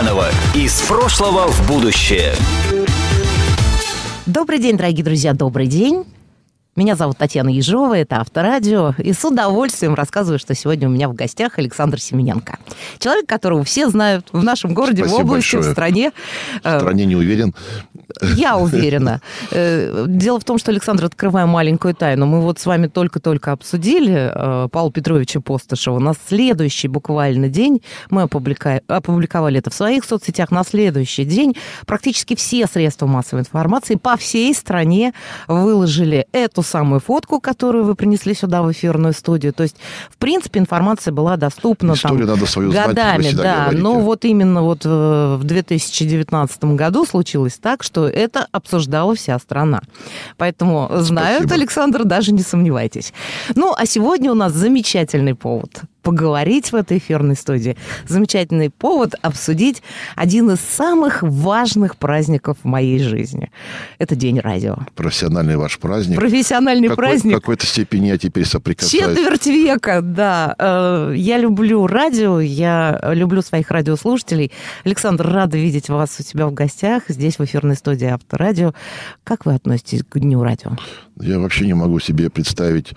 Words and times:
Иванова. 0.00 0.30
Из 0.54 0.80
прошлого 0.82 1.46
в 1.48 1.68
будущее. 1.68 2.32
Добрый 4.24 4.58
день, 4.58 4.76
дорогие 4.76 5.04
друзья, 5.04 5.34
добрый 5.34 5.66
день. 5.66 6.04
Меня 6.76 6.94
зовут 6.94 7.18
Татьяна 7.18 7.48
Ежова, 7.48 7.98
это 7.98 8.20
Авторадио, 8.20 8.94
и 8.98 9.12
с 9.12 9.24
удовольствием 9.24 9.94
рассказываю, 9.94 10.38
что 10.38 10.54
сегодня 10.54 10.88
у 10.88 10.90
меня 10.92 11.08
в 11.08 11.14
гостях 11.14 11.58
Александр 11.58 12.00
Семененко. 12.00 12.58
Человек, 13.00 13.26
которого 13.26 13.64
все 13.64 13.88
знают 13.88 14.28
в 14.32 14.44
нашем 14.44 14.72
городе, 14.72 15.02
Спасибо 15.04 15.18
в 15.18 15.20
области, 15.30 15.56
большое. 15.56 15.70
в 15.70 15.72
стране. 15.74 16.12
В 16.62 16.78
стране 16.78 17.06
не 17.06 17.16
уверен. 17.16 17.54
Я 18.36 18.56
уверена. 18.56 19.20
Э, 19.50 20.04
Дело 20.06 20.38
в 20.38 20.44
том, 20.44 20.58
что, 20.58 20.70
Александр, 20.70 21.06
открывая 21.06 21.46
маленькую 21.46 21.94
тайну, 21.94 22.26
мы 22.26 22.40
вот 22.40 22.60
с 22.60 22.66
вами 22.66 22.86
только-только 22.86 23.50
обсудили 23.52 24.30
э, 24.32 24.68
Павла 24.68 24.92
Петровича 24.92 25.40
Постышева. 25.40 25.98
На 25.98 26.12
следующий 26.28 26.86
буквально 26.88 27.48
день 27.48 27.82
мы 28.10 28.22
опубликовали 28.22 29.58
это 29.58 29.70
в 29.70 29.74
своих 29.74 30.04
соцсетях. 30.04 30.50
На 30.52 30.62
следующий 30.64 31.24
день 31.24 31.56
практически 31.86 32.36
все 32.36 32.66
средства 32.66 33.06
массовой 33.06 33.40
информации 33.40 33.96
по 33.96 34.16
всей 34.16 34.54
стране 34.54 35.12
выложили 35.48 36.26
эту 36.32 36.59
самую 36.62 37.00
фотку, 37.00 37.40
которую 37.40 37.84
вы 37.84 37.94
принесли 37.94 38.34
сюда 38.34 38.62
в 38.62 38.70
эфирную 38.70 39.12
студию. 39.12 39.52
То 39.52 39.62
есть, 39.62 39.76
в 40.10 40.16
принципе, 40.16 40.60
информация 40.60 41.12
была 41.12 41.36
доступна 41.36 41.92
Историю 41.92 42.26
там, 42.26 42.36
надо 42.36 42.46
свою 42.46 42.70
знать, 42.70 42.88
годами, 42.88 43.22
всегда 43.22 43.42
да. 43.42 43.60
говорите. 43.62 43.82
Но 43.82 44.00
вот 44.00 44.24
именно 44.24 44.62
вот 44.62 44.82
э, 44.84 45.36
в 45.38 45.44
2019 45.44 46.64
году 46.64 47.04
случилось 47.04 47.58
так, 47.60 47.82
что 47.82 48.08
это 48.08 48.46
обсуждала 48.52 49.14
вся 49.14 49.38
страна. 49.38 49.82
Поэтому 50.36 50.90
знают, 50.96 51.44
Спасибо. 51.44 51.54
Александр, 51.54 52.04
даже 52.04 52.32
не 52.32 52.42
сомневайтесь. 52.42 53.12
Ну, 53.54 53.74
а 53.76 53.86
сегодня 53.86 54.30
у 54.30 54.34
нас 54.34 54.52
замечательный 54.52 55.34
повод 55.34 55.82
поговорить 56.02 56.72
в 56.72 56.74
этой 56.76 56.98
эфирной 56.98 57.36
студии. 57.36 57.76
Замечательный 58.06 58.70
повод 58.70 59.14
обсудить 59.22 59.82
один 60.16 60.50
из 60.50 60.60
самых 60.60 61.22
важных 61.22 61.96
праздников 61.96 62.58
в 62.62 62.66
моей 62.66 62.98
жизни. 62.98 63.50
Это 63.98 64.16
День 64.16 64.40
радио. 64.40 64.76
Профессиональный 64.94 65.56
ваш 65.56 65.78
праздник. 65.78 66.16
Профессиональный 66.16 66.88
Какой- 66.88 67.04
праздник. 67.04 67.32
В 67.36 67.40
какой-то 67.40 67.66
степени 67.66 68.06
я 68.08 68.18
теперь 68.18 68.44
соприкасаюсь. 68.44 69.16
Четверть 69.16 69.46
века, 69.46 70.00
да. 70.02 70.54
Э, 70.58 71.14
Я 71.16 71.38
люблю 71.38 71.86
радио, 71.86 72.40
я 72.40 73.00
люблю 73.12 73.42
своих 73.42 73.70
радиослушателей. 73.70 74.52
Александр, 74.84 75.26
рада 75.30 75.56
видеть 75.58 75.88
вас 75.88 76.16
у 76.18 76.22
себя 76.22 76.46
в 76.46 76.52
гостях, 76.54 77.04
здесь 77.08 77.38
в 77.38 77.44
эфирной 77.44 77.76
студии 77.76 78.06
Авторадио. 78.06 78.74
Как 79.24 79.46
вы 79.46 79.54
относитесь 79.54 80.02
к 80.08 80.18
Дню 80.18 80.42
радио? 80.42 80.76
Я 81.22 81.38
вообще 81.38 81.66
не 81.66 81.74
могу 81.74 82.00
себе 82.00 82.30
представить 82.30 82.92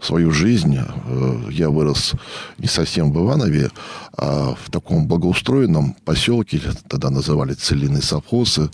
свою 0.00 0.30
жизнь. 0.30 0.76
Э, 0.78 1.50
Я 1.50 1.70
вырос 1.70 2.12
не 2.58 2.68
совсем 2.68 3.12
в 3.12 3.18
Иванове, 3.18 3.70
а 4.16 4.54
в 4.54 4.70
таком 4.70 5.06
благоустроенном 5.06 5.94
поселке, 6.04 6.60
тогда 6.88 7.10
называли 7.10 7.54
целины 7.54 8.02
совхозы. 8.02 8.70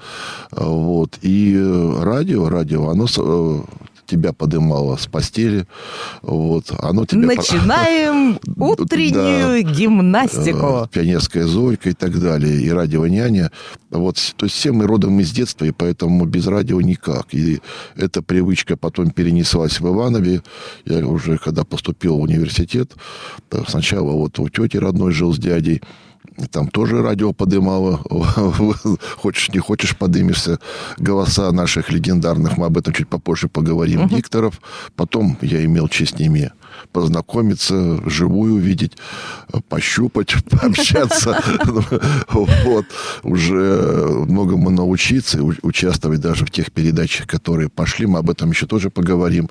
Э, 0.52 0.64
Вот. 0.64 1.18
И 1.22 1.56
радио, 2.00 2.48
радио, 2.48 2.88
оно 2.88 3.06
э, 3.06 3.60
тебя 4.06 4.32
подымало 4.32 4.96
с 4.96 5.06
постели. 5.06 5.66
Вот. 6.22 6.72
Оно 6.78 7.06
тебя... 7.06 7.26
Начинаем 7.26 8.38
утреннюю 8.56 9.62
гимнастику. 9.64 10.84
э, 10.84 10.88
пионерская 10.92 11.44
зорька 11.46 11.90
и 11.90 11.92
так 11.92 12.18
далее, 12.20 12.60
и 12.60 12.70
радио 12.70 13.06
няня. 13.06 13.50
Вот, 13.90 14.16
то 14.36 14.46
есть 14.46 14.56
все 14.56 14.72
мы 14.72 14.86
родом 14.86 15.20
из 15.20 15.30
детства, 15.30 15.64
и 15.64 15.70
поэтому 15.70 16.24
без 16.24 16.46
радио 16.46 16.80
никак. 16.80 17.32
И 17.32 17.60
эта 17.96 18.22
привычка 18.22 18.76
потом 18.76 19.10
перенеслась 19.10 19.80
в 19.80 19.88
Иванове. 19.88 20.42
Я 20.84 21.06
уже, 21.06 21.38
когда 21.38 21.64
поступил 21.64 22.18
в 22.18 22.22
университет, 22.22 22.92
э, 23.50 23.62
сначала 23.68 24.12
вот 24.12 24.38
у 24.38 24.48
тети 24.48 24.76
родной 24.76 25.12
жил 25.12 25.32
с 25.32 25.38
дядей, 25.38 25.80
там 26.50 26.68
тоже 26.68 27.02
радио 27.02 27.32
подымало. 27.32 28.00
Хочешь, 29.16 29.50
не 29.50 29.58
хочешь, 29.58 29.96
подымешься. 29.96 30.58
Голоса 30.98 31.50
наших 31.52 31.90
легендарных, 31.90 32.56
мы 32.56 32.66
об 32.66 32.78
этом 32.78 32.92
чуть 32.92 33.08
попозже 33.08 33.48
поговорим, 33.48 34.08
дикторов. 34.08 34.60
Потом 34.96 35.38
я 35.42 35.64
имел 35.64 35.88
честь 35.88 36.16
с 36.16 36.18
ними 36.18 36.52
познакомиться, 36.92 38.00
живую 38.08 38.54
увидеть, 38.54 38.92
пощупать, 39.68 40.34
пообщаться. 40.50 41.40
Вот. 42.28 42.86
Уже 43.22 44.08
многому 44.28 44.70
научиться, 44.70 45.42
участвовать 45.42 46.20
даже 46.20 46.44
в 46.44 46.50
тех 46.50 46.72
передачах, 46.72 47.26
которые 47.26 47.68
пошли. 47.68 48.06
Мы 48.06 48.18
об 48.18 48.30
этом 48.30 48.50
еще 48.50 48.66
тоже 48.66 48.90
поговорим. 48.90 49.48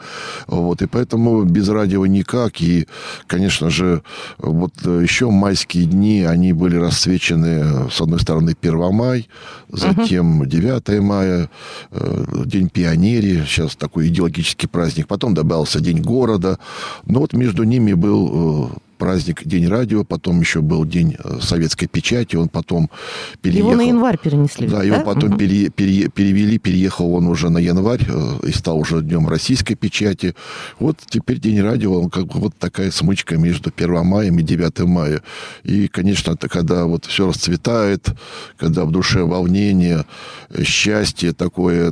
Вот. 0.47 0.81
И 0.81 0.88
поэтому 0.88 1.43
без 1.43 1.69
радио 1.69 2.05
никак. 2.05 2.61
И, 2.61 2.88
конечно 3.27 3.69
же, 3.69 4.01
вот 4.38 4.73
еще 4.85 5.29
майские 5.29 5.85
дни, 5.85 6.23
они 6.23 6.53
были 6.53 6.75
расцвечены, 6.77 7.89
с 7.91 8.01
одной 8.01 8.19
стороны, 8.19 8.55
1 8.59 8.93
май, 8.93 9.29
затем 9.69 10.47
9 10.47 11.01
мая, 11.01 11.49
э, 11.91 12.25
День 12.45 12.69
пионерии, 12.69 13.43
сейчас 13.47 13.75
такой 13.75 14.07
идеологический 14.07 14.67
праздник. 14.67 15.07
Потом 15.07 15.33
добавился 15.33 15.79
День 15.79 16.01
города. 16.01 16.59
Но 17.05 17.22
вот 17.23 17.31
между 17.31 17.63
ними 17.63 17.94
был 17.94 18.67
э, 18.67 18.69
праздник 19.03 19.41
День 19.46 19.68
радио, 19.68 20.06
потом 20.06 20.40
еще 20.40 20.62
был 20.62 20.86
День 20.86 21.18
э, 21.22 21.40
советской 21.41 21.88
печати, 21.88 22.38
он 22.38 22.47
потом 22.47 22.90
переехал. 23.41 23.72
Его 23.72 23.78
на 23.78 23.81
январь 23.86 24.18
перенесли. 24.18 24.66
Да, 24.68 24.81
ведь, 24.81 24.94
его 24.94 25.03
потом 25.03 25.31
Мгм. 25.31 25.38
пере- 25.40 25.69
пере- 25.69 26.08
перевели, 26.08 26.58
переехал 26.58 27.14
он 27.14 27.28
уже 27.28 27.50
на 27.50 27.58
январь 27.58 28.06
э, 28.08 28.47
и 28.47 28.52
стал 28.53 28.78
уже 28.80 29.02
днем 29.02 29.28
российской 29.28 29.75
печати. 29.75 30.36
Вот 30.80 31.00
теперь 31.09 31.40
День 31.41 31.59
радио, 31.62 32.00
он 32.02 32.09
как 32.09 32.28
бы 32.28 32.40
вот 32.40 32.53
такая 32.58 32.91
смычка 32.91 33.36
между 33.38 33.72
1 33.75 34.03
мая 34.06 34.31
и 34.31 34.41
9 34.41 34.80
мая. 34.88 35.22
И, 35.64 35.88
конечно, 35.90 36.31
это 36.31 36.47
когда 36.47 36.85
вот 36.85 37.03
все 37.06 37.28
расцветает, 37.28 38.08
когда 38.58 38.85
в 38.85 38.91
душе 38.91 39.24
волнение, 39.24 40.06
э, 40.50 40.64
счастье 40.64 41.34
такое, 41.34 41.91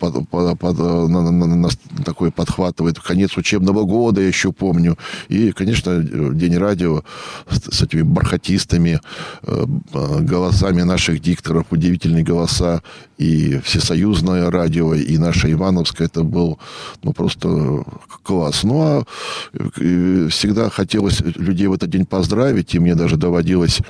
под- 0.00 0.28
под- 0.28 0.58
под- 0.58 0.78
на- 0.78 1.22
на- 1.22 1.30
на- 1.30 1.56
нас 1.56 1.78
такое 2.04 2.32
подхватывает. 2.32 2.98
Конец 2.98 3.36
учебного 3.36 3.84
года, 3.84 4.20
я 4.20 4.26
еще 4.26 4.50
помню. 4.52 4.96
И, 5.28 5.52
конечно, 5.52 5.90
э, 5.90 6.30
День 6.48 6.58
радио 6.58 7.02
с, 7.50 7.76
с 7.76 7.82
этими 7.82 8.02
бархатистыми 8.02 9.00
э, 9.42 9.66
э, 9.92 10.20
голосами 10.20 10.80
наших 10.80 11.20
дикторов, 11.20 11.66
удивительные 11.70 12.24
голоса, 12.24 12.82
и 13.18 13.60
всесоюзное 13.64 14.50
радио, 14.50 14.94
и 14.94 15.18
наше 15.18 15.52
Ивановское, 15.52 16.06
это 16.06 16.22
был 16.22 16.58
ну, 17.02 17.12
просто 17.12 17.84
класс. 18.22 18.62
Ну, 18.62 18.80
а 18.80 19.04
э, 19.52 20.28
всегда 20.30 20.70
хотелось 20.70 21.20
людей 21.20 21.66
в 21.66 21.74
этот 21.74 21.90
день 21.90 22.06
поздравить, 22.06 22.74
и 22.74 22.78
мне 22.78 22.94
даже 22.94 23.16
доводилось 23.16 23.80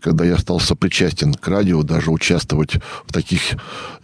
когда 0.00 0.24
я 0.24 0.38
стал 0.38 0.60
сопричастен 0.60 1.34
к 1.34 1.48
радио, 1.48 1.82
даже 1.82 2.10
участвовать 2.10 2.76
в 3.06 3.12
таких 3.12 3.56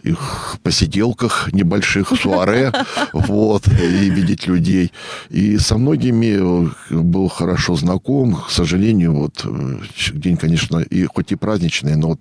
их 0.03 0.57
посиделках 0.61 1.51
небольших, 1.51 2.13
суаре, 2.21 2.71
вот, 3.13 3.67
и 3.67 4.09
видеть 4.09 4.47
людей. 4.47 4.91
И 5.29 5.57
со 5.57 5.77
многими 5.77 6.69
был 6.91 7.27
хорошо 7.27 7.75
знаком. 7.75 8.35
К 8.35 8.51
сожалению, 8.51 9.15
вот 9.15 9.43
э, 9.43 9.79
день, 10.13 10.37
конечно, 10.37 10.77
и 10.79 11.05
хоть 11.05 11.31
и 11.31 11.35
праздничный, 11.35 11.95
но 11.95 12.09
вот 12.09 12.19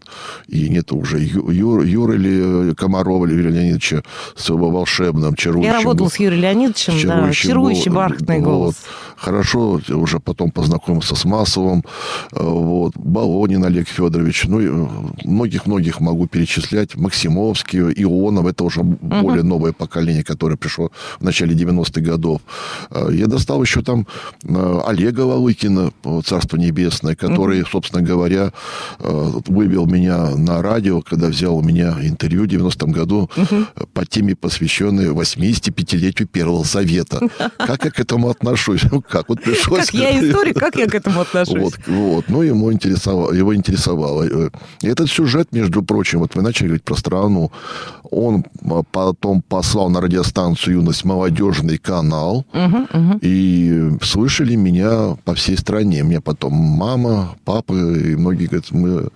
и 0.48 0.68
нет 0.70 0.92
уже 0.92 1.18
Ю- 1.20 1.82
Юры 1.82 2.16
или 2.16 2.74
Комарова, 2.74 3.26
или 3.26 3.34
Юрия 3.34 3.50
Леонидовича 3.50 4.02
с 4.34 4.48
его 4.48 4.70
волшебным, 4.70 5.34
чарующим. 5.34 5.70
Я 5.70 5.78
работала 5.78 6.08
с 6.08 6.16
Юрием 6.18 6.42
Леонидовичем, 6.42 6.94
да, 6.94 7.00
чарующим 7.00 7.50
чарующий 7.50 7.90
гол- 7.90 7.96
бархатный 7.96 8.38
вот. 8.38 8.44
голос. 8.44 8.74
Хорошо, 9.16 9.80
уже 9.88 10.20
потом 10.20 10.50
познакомился 10.50 11.16
с 11.16 11.24
Масловым, 11.24 11.84
э, 12.32 12.42
вот, 12.42 12.96
Болонин 12.96 13.64
Олег 13.74 13.88
Федорович, 13.88 14.44
ну, 14.48 14.60
и, 14.60 14.66
э, 14.68 14.86
многих-многих 15.24 16.00
могу 16.00 16.26
перечислять, 16.28 16.94
Максимовский, 16.96 17.80
Ионов, 18.02 18.46
это 18.46 18.64
уже 18.64 18.82
более 18.82 19.42
новое 19.42 19.72
поколение, 19.72 20.22
которое 20.22 20.56
пришло 20.56 20.90
в 21.18 21.24
начале 21.24 21.54
90-х 21.54 22.00
годов. 22.00 22.40
Э, 22.90 23.10
Я 23.12 23.26
достал 23.26 23.62
еще 23.62 23.82
там 23.82 24.06
э, 24.44 24.80
Олега 24.86 25.22
Лалыкина, 25.22 25.90
э, 26.04 26.20
Царство 26.24 26.56
Небесное, 26.56 27.16
который, 27.16 27.64
собственно 27.70 28.02
говоря, 28.02 28.52
вывел 29.48 29.86
меня 29.86 30.36
на 30.36 30.62
радио, 30.62 31.02
когда 31.02 31.26
взял 31.28 31.56
у 31.56 31.62
меня 31.62 31.96
интервью 32.02 32.44
в 32.44 32.46
90-м 32.46 32.92
году 32.92 33.28
э, 33.36 33.44
по 33.92 34.06
теме, 34.06 34.34
посвященной 34.36 35.06
85-летию 35.08 36.28
Первого 36.28 36.64
Совета. 36.64 37.20
Как 37.58 37.84
я 37.84 37.90
к 37.90 37.98
этому 38.00 38.28
отношусь? 38.30 38.82
Ну, 38.94 39.02
как 39.02 39.28
вот 39.28 39.42
пришлось... 39.42 39.86
Как 39.86 39.94
я 39.94 40.20
историк, 40.20 40.56
как 40.60 40.76
я 40.76 40.86
к 40.86 40.94
этому 40.94 41.20
отношусь? 41.22 41.58
Вот, 41.58 41.74
вот. 41.86 42.24
Ну, 42.28 42.42
ему 42.42 42.72
интересовало, 42.72 43.32
его 43.32 43.53
интересовало. 43.54 44.24
Э, 44.24 44.50
этот 44.82 45.10
сюжет, 45.10 45.48
между 45.52 45.82
прочим, 45.82 46.20
вот 46.20 46.34
вы 46.34 46.42
начали 46.42 46.68
говорить 46.68 46.84
про 46.84 46.96
страну, 46.96 47.50
он 48.10 48.44
а, 48.70 48.82
потом 48.82 49.42
послал 49.42 49.90
на 49.90 50.00
радиостанцию 50.00 50.74
«Юность» 50.74 51.04
молодежный 51.04 51.78
канал, 51.78 52.44
и 53.20 53.90
слышали 54.02 54.54
меня 54.54 55.16
по 55.24 55.34
всей 55.34 55.56
стране. 55.56 56.04
Мне 56.04 56.20
потом 56.20 56.52
мама, 56.52 57.36
папа 57.44 57.72
и 57.72 58.14
многие 58.16 58.46
говорят, 58.46 58.70
мы, 58.70 59.08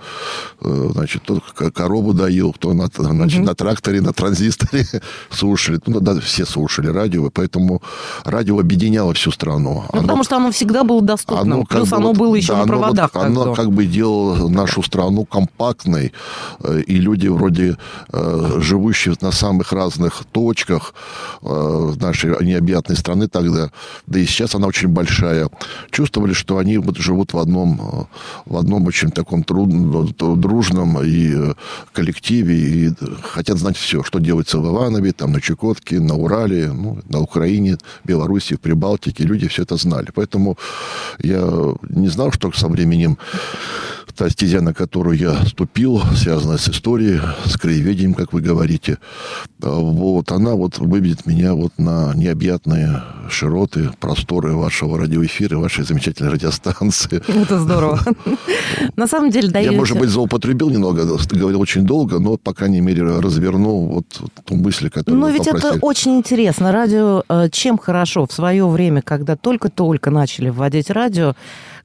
э, 0.61 0.89
значит, 0.93 1.23
кто 1.23 1.41
корову 1.71 2.13
доил, 2.13 2.53
кто 2.53 2.73
на, 2.75 2.89
значит, 2.95 3.45
на 3.45 3.55
тракторе, 3.55 4.01
на 4.01 4.13
транзисторе 4.13 4.85
слушали. 5.31 5.81
Ну, 5.87 6.01
да, 6.01 6.19
все 6.21 6.45
слушали 6.45 6.89
радио, 6.89 7.31
поэтому 7.31 7.83
радио 8.25 8.59
объединяло 8.59 9.15
всю 9.15 9.31
страну. 9.31 9.85
Ну, 9.93 10.03
потому 10.03 10.25
что 10.25 10.37
оно 10.37 10.51
всегда 10.51 10.85
было 10.85 11.03
доступно. 11.03 11.43
Оно 11.43 11.65
Плюс 11.65 11.91
бы 11.91 11.97
оно 11.97 12.13
было 12.13 12.35
еще 12.35 12.49
да, 12.49 12.57
на 12.57 12.63
оно 12.63 12.73
проводах. 12.73 13.11
Оно, 13.15 13.45
бы. 13.47 13.55
как 13.55 13.73
бы 13.73 13.87
делало 13.87 14.28
сделал 14.35 14.51
нашу 14.51 14.83
страну 14.83 15.25
компактной, 15.25 16.13
э, 16.61 16.81
и 16.87 16.99
люди 16.99 17.29
вроде 17.29 17.77
э, 18.13 18.61
живущие 18.61 19.15
на 19.21 19.33
самых 19.33 19.73
разных 19.73 20.25
точках 20.33 20.95
нашей 21.43 22.45
необъятной 22.45 22.97
страны 22.97 23.29
тогда, 23.29 23.71
да 24.07 24.19
и 24.19 24.27
сейчас 24.27 24.55
она 24.55 24.67
очень 24.67 24.89
большая, 24.89 25.49
чувствовали, 25.91 26.33
что 26.33 26.59
они 26.59 26.79
вот 26.79 26.97
живут 26.97 27.33
в 27.33 27.39
одном, 27.39 28.09
в 28.45 28.57
одном 28.57 28.87
очень 28.87 29.11
таком 29.11 29.45
трудном, 29.45 30.09
дружном 30.41 30.99
и 31.03 31.55
коллективе, 31.93 32.55
и 32.55 32.93
хотят 33.23 33.59
знать 33.59 33.77
все, 33.77 34.03
что 34.03 34.19
делается 34.19 34.59
в 34.59 34.67
Иванове, 34.67 35.13
там 35.13 35.33
на 35.33 35.41
Чукотке, 35.41 36.01
на 36.01 36.15
Урале, 36.15 36.73
ну, 36.73 36.99
на 37.09 37.21
Украине, 37.21 37.79
Беларуси, 38.05 38.57
в 38.57 38.61
Прибалтике. 38.61 39.25
Люди 39.25 39.49
все 39.49 39.63
это 39.63 39.77
знали. 39.77 40.09
Поэтому 40.15 40.59
я 41.19 41.75
не 41.89 42.09
знал, 42.09 42.33
что 42.33 42.53
со 42.53 42.69
временем 42.69 43.19
та 44.19 44.31
стезя, 44.31 44.61
на 44.61 44.75
которую 44.75 45.17
я 45.17 45.47
ступил, 45.47 46.03
связанная 46.17 46.59
с 46.59 46.69
историей, 46.69 47.21
с 47.47 47.57
краеведением, 47.57 48.15
как 48.15 48.33
вы 48.33 48.41
говорите, 48.41 48.99
вот, 49.61 50.33
она 50.33 50.55
вот 50.55 50.79
выведет 50.79 51.27
меня 51.27 51.55
вот 51.55 51.73
на 51.79 52.13
необъятные 52.15 53.03
широты, 53.31 53.91
просторы 54.01 54.57
вашего 54.57 54.99
радиоэфира, 54.99 55.59
вашей 55.59 55.85
замечательной 55.85 56.33
радиостанции. 56.33 57.23
Это 57.43 57.61
здорово. 57.61 58.01
На 58.97 59.07
самом 59.07 59.31
деле, 59.31 59.51
да. 59.51 59.61
Я, 59.61 59.73
может 59.73 59.97
быть, 59.97 60.11
злоупотребил 60.11 60.71
немного, 60.71 61.07
говорил 61.31 61.61
очень 61.61 61.85
долго, 61.85 62.19
но, 62.19 62.37
по 62.37 62.53
крайней 62.55 62.81
мере, 62.81 63.05
развернул 63.05 63.87
вот 63.87 64.07
ту 64.45 64.57
мысль, 64.57 64.91
которую 64.91 65.21
Но 65.21 65.29
ведь 65.29 65.47
это 65.47 65.79
очень 65.81 66.17
интересно. 66.17 66.73
Радио 66.73 67.23
э, 67.29 67.49
чем 67.53 67.79
хорошо? 67.79 68.27
В 68.27 68.33
свое 68.33 68.67
время, 68.67 69.03
когда 69.03 69.37
только-только 69.37 70.11
начали 70.11 70.49
вводить 70.49 70.91
радио, 70.91 71.35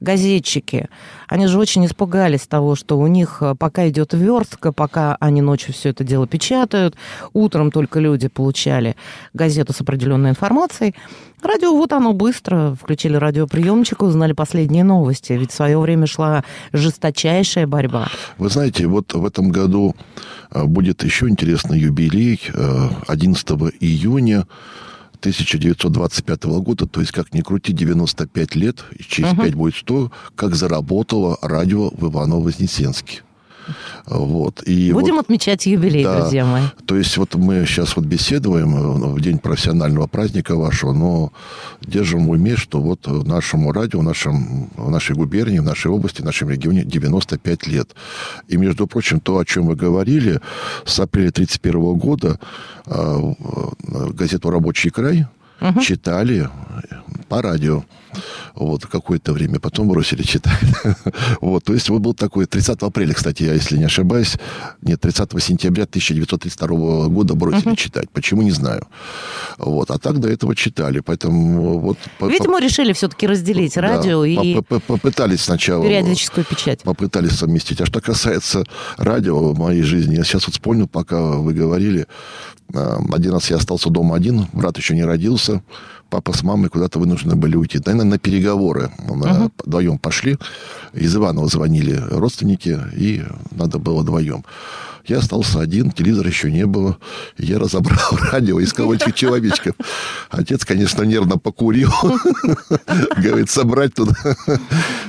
газетчики, 0.04 0.88
они 1.26 1.48
же 1.48 1.58
очень 1.58 1.84
испугались 1.86 2.46
того, 2.46 2.76
что 2.76 2.98
у 2.98 3.06
них 3.08 3.38
э, 3.40 3.54
пока 3.58 3.88
идет 3.88 4.12
верстка, 4.12 4.72
пока 4.72 5.16
они 5.18 5.42
ночью 5.42 5.74
все 5.74 5.88
это 5.88 6.04
дело 6.04 6.28
печатают, 6.28 6.94
утром 7.32 7.72
только 7.72 7.98
люди 7.98 8.28
получали 8.28 8.94
газету 9.32 9.72
с 9.72 9.80
определенной 9.80 10.30
информацией. 10.30 10.94
Радио, 11.42 11.74
вот 11.74 11.92
оно 11.92 12.12
быстро, 12.12 12.74
включили 12.80 13.16
радиоприемчик, 13.16 14.02
узнали 14.02 14.32
последние 14.32 14.84
новости. 14.84 15.32
Ведь 15.34 15.50
в 15.50 15.54
свое 15.54 15.78
время 15.78 16.06
шла 16.06 16.44
жесточайшая 16.72 17.66
борьба. 17.66 18.08
Вы 18.38 18.48
знаете, 18.48 18.86
вот 18.86 19.12
в 19.12 19.26
этом 19.26 19.50
году 19.50 19.94
э, 20.50 20.64
будет 20.64 21.02
еще 21.04 21.28
интересный 21.28 21.78
юбилей. 21.80 22.40
11 23.08 23.50
э, 23.50 23.54
июня 23.80 24.46
1925 25.24 26.44
года, 26.44 26.86
то 26.86 27.00
есть, 27.00 27.12
как 27.12 27.32
ни 27.32 27.40
крути, 27.40 27.72
95 27.72 28.54
лет, 28.54 28.84
и 28.98 29.02
через 29.02 29.32
угу. 29.32 29.42
5 29.42 29.54
будет 29.54 29.76
100, 29.76 30.12
как 30.36 30.54
заработало 30.54 31.38
радио 31.40 31.90
в 31.90 32.10
Иваново-Вознесенске. 32.10 33.22
Вот. 34.06 34.62
И 34.66 34.92
Будем 34.92 35.14
вот, 35.14 35.26
отмечать 35.26 35.66
юбилей, 35.66 36.04
да, 36.04 36.20
друзья 36.20 36.44
мои. 36.44 36.64
То 36.86 36.96
есть 36.96 37.16
вот 37.16 37.34
мы 37.34 37.64
сейчас 37.66 37.96
вот 37.96 38.04
беседуем 38.04 38.76
э, 38.76 39.14
в 39.14 39.20
день 39.20 39.38
профессионального 39.38 40.06
праздника 40.06 40.56
вашего, 40.56 40.92
но 40.92 41.32
держим 41.80 42.26
в 42.26 42.30
уме, 42.30 42.56
что 42.56 42.80
вот 42.80 43.06
нашему 43.06 43.72
радио, 43.72 44.02
нашем, 44.02 44.70
в 44.76 44.90
нашей 44.90 45.16
губернии, 45.16 45.58
в 45.58 45.64
нашей 45.64 45.90
области, 45.90 46.22
в 46.22 46.24
нашем 46.24 46.50
регионе 46.50 46.84
95 46.84 47.66
лет. 47.66 47.90
И, 48.48 48.56
между 48.56 48.86
прочим, 48.86 49.20
то, 49.20 49.38
о 49.38 49.44
чем 49.44 49.66
вы 49.66 49.76
говорили, 49.76 50.40
с 50.84 50.98
апреля 51.00 51.30
1931 51.30 51.98
года 51.98 52.38
э, 52.86 53.34
газету 54.12 54.50
«Рабочий 54.50 54.90
край» 54.90 55.26
угу. 55.60 55.80
читали 55.80 56.48
по 57.28 57.42
радио 57.42 57.84
вот, 58.54 58.86
какое-то 58.86 59.32
время, 59.32 59.58
потом 59.58 59.88
бросили 59.88 60.22
читать. 60.22 60.60
вот, 61.40 61.64
то 61.64 61.74
есть 61.74 61.88
вот 61.88 62.00
был 62.00 62.14
такой, 62.14 62.46
30 62.46 62.82
апреля, 62.82 63.14
кстати, 63.14 63.42
я, 63.42 63.54
если 63.54 63.76
не 63.76 63.84
ошибаюсь, 63.84 64.36
нет, 64.82 65.00
30 65.00 65.42
сентября 65.42 65.84
1932 65.84 67.08
года 67.08 67.34
бросили 67.34 67.72
uh-huh. 67.72 67.76
читать. 67.76 68.10
Почему, 68.10 68.42
не 68.42 68.52
знаю. 68.52 68.86
Вот, 69.58 69.90
а 69.90 69.98
так 69.98 70.20
до 70.20 70.28
этого 70.28 70.54
читали, 70.54 71.00
поэтому 71.00 71.78
вот... 71.78 71.98
Видимо, 72.20 72.60
решили 72.60 72.92
все-таки 72.92 73.26
разделить 73.26 73.76
радио 73.76 74.22
да, 74.22 74.28
и... 74.28 74.60
Попытались 74.60 75.42
сначала... 75.42 75.82
Периодическую 75.82 76.44
печать. 76.44 76.82
Попытались 76.82 77.32
совместить. 77.32 77.80
А 77.80 77.86
что 77.86 78.00
касается 78.00 78.64
радио 78.96 79.52
в 79.52 79.58
моей 79.58 79.82
жизни, 79.82 80.16
я 80.16 80.24
сейчас 80.24 80.46
вот 80.46 80.54
вспомнил, 80.54 80.86
пока 80.86 81.20
вы 81.20 81.54
говорили, 81.54 82.06
один 82.72 83.32
раз 83.32 83.50
я 83.50 83.56
остался 83.56 83.90
дома 83.90 84.16
один, 84.16 84.46
брат 84.52 84.76
еще 84.76 84.94
не 84.94 85.04
родился, 85.04 85.62
папа 86.10 86.32
с 86.32 86.42
мамой 86.42 86.70
куда-то 86.70 86.98
вынуждены 86.98 87.36
были 87.36 87.56
уйти. 87.56 87.78
Наверное, 87.84 88.04
на 88.04 88.18
переговоры. 88.18 88.90
Uh-huh. 88.98 89.50
Вдвоем 89.64 89.98
пошли. 89.98 90.38
Из 90.92 91.14
Иванова 91.14 91.48
звонили 91.48 91.96
родственники, 92.10 92.78
и 92.96 93.24
надо 93.50 93.78
было 93.78 94.02
вдвоем. 94.02 94.44
Я 95.06 95.18
остался 95.18 95.60
один, 95.60 95.90
телевизора 95.90 96.28
еще 96.28 96.50
не 96.50 96.64
было. 96.64 96.96
Я 97.36 97.58
разобрал 97.58 97.98
радио, 98.32 98.62
искал 98.62 98.92
этих 98.94 99.14
человечков. 99.14 99.74
Отец, 100.30 100.64
конечно, 100.64 101.02
нервно 101.02 101.38
покурил. 101.38 101.92
Говорит, 103.16 103.50
собрать 103.50 103.94
туда. 103.94 104.14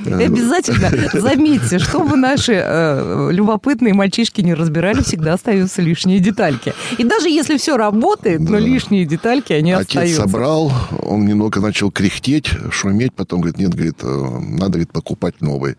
И 0.04 0.12
обязательно 0.12 0.90
заметьте, 1.14 1.78
чтобы 1.78 2.16
наши 2.16 2.60
э, 2.62 3.30
любопытные 3.32 3.94
мальчишки 3.94 4.42
не 4.42 4.54
разбирали, 4.54 5.02
всегда 5.02 5.34
остаются 5.34 5.80
лишние 5.80 6.20
детальки. 6.20 6.74
И 6.98 7.04
даже 7.04 7.30
если 7.30 7.56
все 7.56 7.76
работает, 7.76 8.40
но 8.40 8.58
лишние 8.58 9.06
детальки, 9.06 9.54
они 9.54 9.72
Отец 9.72 9.88
остаются. 9.88 10.22
собрал, 10.22 10.72
он 11.00 11.24
немного 11.24 11.60
начал 11.60 11.90
кряхтеть, 11.90 12.50
шуметь, 12.70 13.14
потом 13.14 13.40
говорит, 13.40 13.58
нет, 13.58 13.74
говорит, 13.74 13.96
э, 14.02 14.38
надо 14.40 14.72
говорит, 14.72 14.92
покупать 14.92 15.40
новые. 15.40 15.76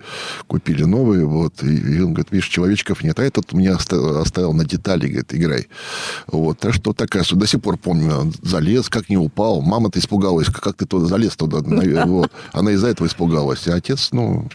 Купили 0.47 0.83
новые, 0.83 1.25
вот, 1.25 1.61
и 1.61 1.99
он 2.01 2.13
говорит, 2.13 2.31
видишь, 2.31 2.47
человечков 2.47 3.03
нет. 3.03 3.19
А 3.19 3.23
этот 3.23 3.53
у 3.53 3.57
меня 3.57 3.77
оставил 4.15 4.53
на 4.53 4.65
детали, 4.65 5.07
говорит, 5.07 5.33
играй. 5.33 5.67
Вот, 6.27 6.59
так 6.59 6.73
что 6.73 6.93
такая, 6.93 7.23
до 7.29 7.47
сих 7.47 7.61
пор 7.61 7.77
помню, 7.77 8.31
залез, 8.41 8.89
как 8.89 9.09
не 9.09 9.17
упал. 9.17 9.61
Мама-то 9.61 9.99
испугалась, 9.99 10.47
как 10.47 10.75
ты 10.75 10.85
туда 10.85 11.07
залез 11.07 11.35
туда. 11.35 11.59
Вот. 12.05 12.31
Она 12.53 12.71
из-за 12.71 12.87
этого 12.87 13.07
испугалась. 13.07 13.67
А 13.67 13.75
отец, 13.75 14.09
ну, 14.11 14.49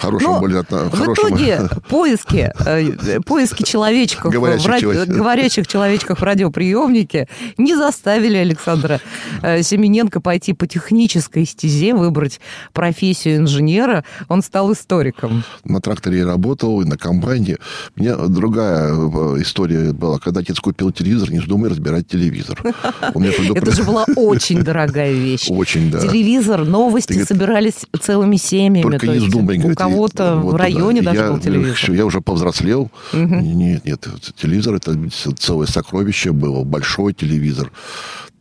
хорошим 0.00 0.32
Но 0.32 0.40
более... 0.40 0.62
В 0.62 0.90
хорошим... 0.90 1.12
итоге 1.14 1.68
поиски, 1.88 2.52
э, 2.64 3.20
поиски 3.24 3.62
человечков, 3.62 4.32
говорящих, 4.32 4.66
в 4.66 4.90
ради... 4.90 5.10
говорящих 5.10 5.66
человечках 5.66 6.20
в 6.20 6.22
радиоприемнике 6.22 7.28
не 7.58 7.74
заставили 7.76 8.36
Александра 8.36 9.00
э, 9.42 9.62
Семененко 9.62 10.20
пойти 10.20 10.52
по 10.52 10.66
технической 10.66 11.46
стезе, 11.46 11.94
выбрать 11.94 12.40
профессию 12.72 13.36
инженера. 13.36 14.04
Он 14.28 14.42
стал 14.42 14.72
историком. 14.72 15.44
На 15.64 15.80
тракторе 15.80 16.18
я 16.18 16.26
работал, 16.26 16.80
и 16.82 16.84
на 16.84 16.96
комбайне. 16.96 17.56
Мне 17.94 18.14
другая 18.14 18.92
э, 18.92 19.42
история 19.42 19.92
была, 19.92 20.18
когда 20.18 20.40
отец 20.40 20.60
купил 20.60 20.92
телевизор, 20.92 21.30
не 21.30 21.38
вздумай 21.38 21.70
разбирать 21.70 22.08
телевизор. 22.08 22.60
Это 23.02 23.72
же 23.72 23.84
была 23.84 24.04
очень 24.16 24.62
дорогая 24.62 25.12
вещь. 25.26 25.46
Очень, 25.48 25.90
да. 25.90 26.00
Телевизор, 26.00 26.64
новости 26.64 27.24
собирались 27.24 27.86
целыми 28.00 28.36
семьями. 28.36 28.82
Только 28.82 29.06
не 29.06 29.18
вздумай. 29.18 29.58
У 29.58 29.74
кого-то 29.90 30.36
в 30.36 30.56
районе 30.56 31.02
даже 31.02 31.28
был 31.28 31.38
телевизор. 31.38 31.90
Я 31.90 32.06
уже 32.06 32.20
повзрослел. 32.20 32.90
Нет, 33.12 33.84
нет, 33.84 34.08
телевизор 34.36 34.74
это 34.76 34.96
целое 35.38 35.66
сокровище 35.66 36.32
было, 36.32 36.64
большой 36.64 37.12
телевизор 37.12 37.70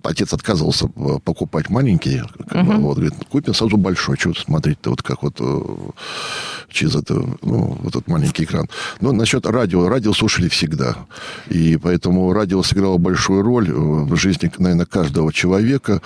отец 0.06 0.34
отказывался 0.34 0.90
э, 0.96 1.20
покупать 1.24 1.70
маленький, 1.70 2.18
uh-huh. 2.18 2.80
вот, 2.80 2.98
говорит, 2.98 3.14
купим 3.30 3.54
сразу 3.54 3.78
большой, 3.78 4.18
что 4.18 4.34
смотреть-то, 4.34 4.92
вот 4.92 5.02
как 5.02 5.24
вот 5.24 5.36
э, 5.40 5.62
через 6.70 6.96
это, 6.96 7.14
ну, 7.42 7.78
вот 7.82 7.96
этот 7.96 8.08
маленький 8.08 8.44
экран. 8.44 8.70
Но 9.02 9.12
насчет 9.12 9.46
радио, 9.46 9.88
радио 9.88 10.14
слушали 10.14 10.48
всегда, 10.50 10.96
и 11.50 11.78
поэтому 11.78 12.34
радио 12.34 12.64
сыграло 12.64 12.98
большую 12.98 13.42
роль 13.42 13.70
э, 13.70 13.74
в 13.74 14.16
жизни, 14.16 14.52
наверное, 14.58 14.86
каждого 14.86 15.34
человека, 15.34 16.02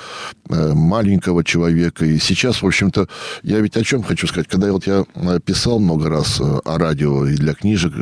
маленького 0.49 1.43
человека, 1.43 2.05
и 2.05 2.17
сейчас, 2.17 2.61
в 2.61 2.65
общем-то, 2.65 3.07
я 3.43 3.59
ведь 3.59 3.77
о 3.77 3.83
чем 3.83 4.01
хочу 4.01 4.25
сказать, 4.27 4.47
когда 4.47 4.71
вот 4.71 4.87
я 4.87 5.05
писал 5.45 5.79
много 5.79 6.09
раз 6.09 6.41
о 6.41 6.77
радио 6.77 7.27
и 7.27 7.35
для 7.35 7.53
книжек, 7.53 7.93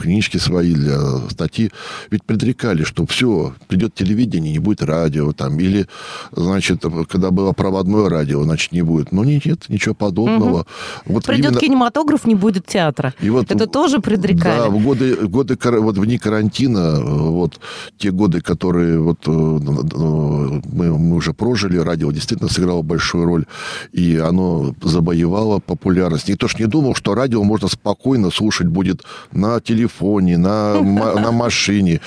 книжки 0.00 0.36
свои, 0.36 0.74
для 0.74 1.18
статьи, 1.28 1.72
ведь 2.10 2.24
предрекали, 2.24 2.84
что 2.84 3.04
все, 3.06 3.54
придет 3.66 3.94
телевидение, 3.94 4.52
не 4.52 4.58
будет 4.58 4.82
радио, 4.82 5.32
там, 5.38 5.58
или, 5.58 5.86
значит, 6.32 6.84
когда 7.08 7.30
было 7.30 7.52
проводное 7.52 8.08
радио, 8.10 8.42
значит, 8.42 8.72
не 8.72 8.82
будет. 8.82 9.12
Но 9.12 9.24
нет, 9.24 9.68
ничего 9.68 9.94
подобного. 9.94 10.60
Угу. 10.60 10.66
Вот 11.14 11.24
Придет 11.24 11.52
именно... 11.52 11.60
кинематограф, 11.60 12.26
не 12.26 12.34
будет 12.34 12.66
театра. 12.66 13.14
И 13.20 13.30
вот, 13.30 13.50
Это 13.50 13.66
тоже 13.66 14.00
предрекали. 14.00 14.58
Да, 14.58 14.68
в 14.68 14.82
годы, 14.82 15.14
годы 15.14 15.56
вот 15.62 15.96
вне 15.96 16.18
карантина, 16.18 17.00
вот 17.00 17.60
те 17.96 18.10
годы, 18.10 18.40
которые 18.40 18.98
вот 18.98 19.26
э, 19.26 19.30
мы, 19.30 20.98
мы 20.98 21.16
уже 21.16 21.32
прожили, 21.32 21.78
радио 21.78 22.10
действительно 22.10 22.50
сыграло 22.50 22.82
большую 22.82 23.24
роль, 23.24 23.46
и 23.92 24.16
оно 24.16 24.74
завоевало 24.82 25.60
популярность. 25.60 26.28
Никто 26.28 26.48
ж 26.48 26.58
не 26.58 26.66
думал, 26.66 26.94
что 26.96 27.14
радио 27.14 27.44
можно 27.44 27.68
спокойно 27.68 28.30
слушать 28.30 28.66
будет 28.66 29.04
на 29.32 29.60
телефоне, 29.60 30.36
на, 30.36 30.82
на 30.82 31.30
машине. 31.30 32.00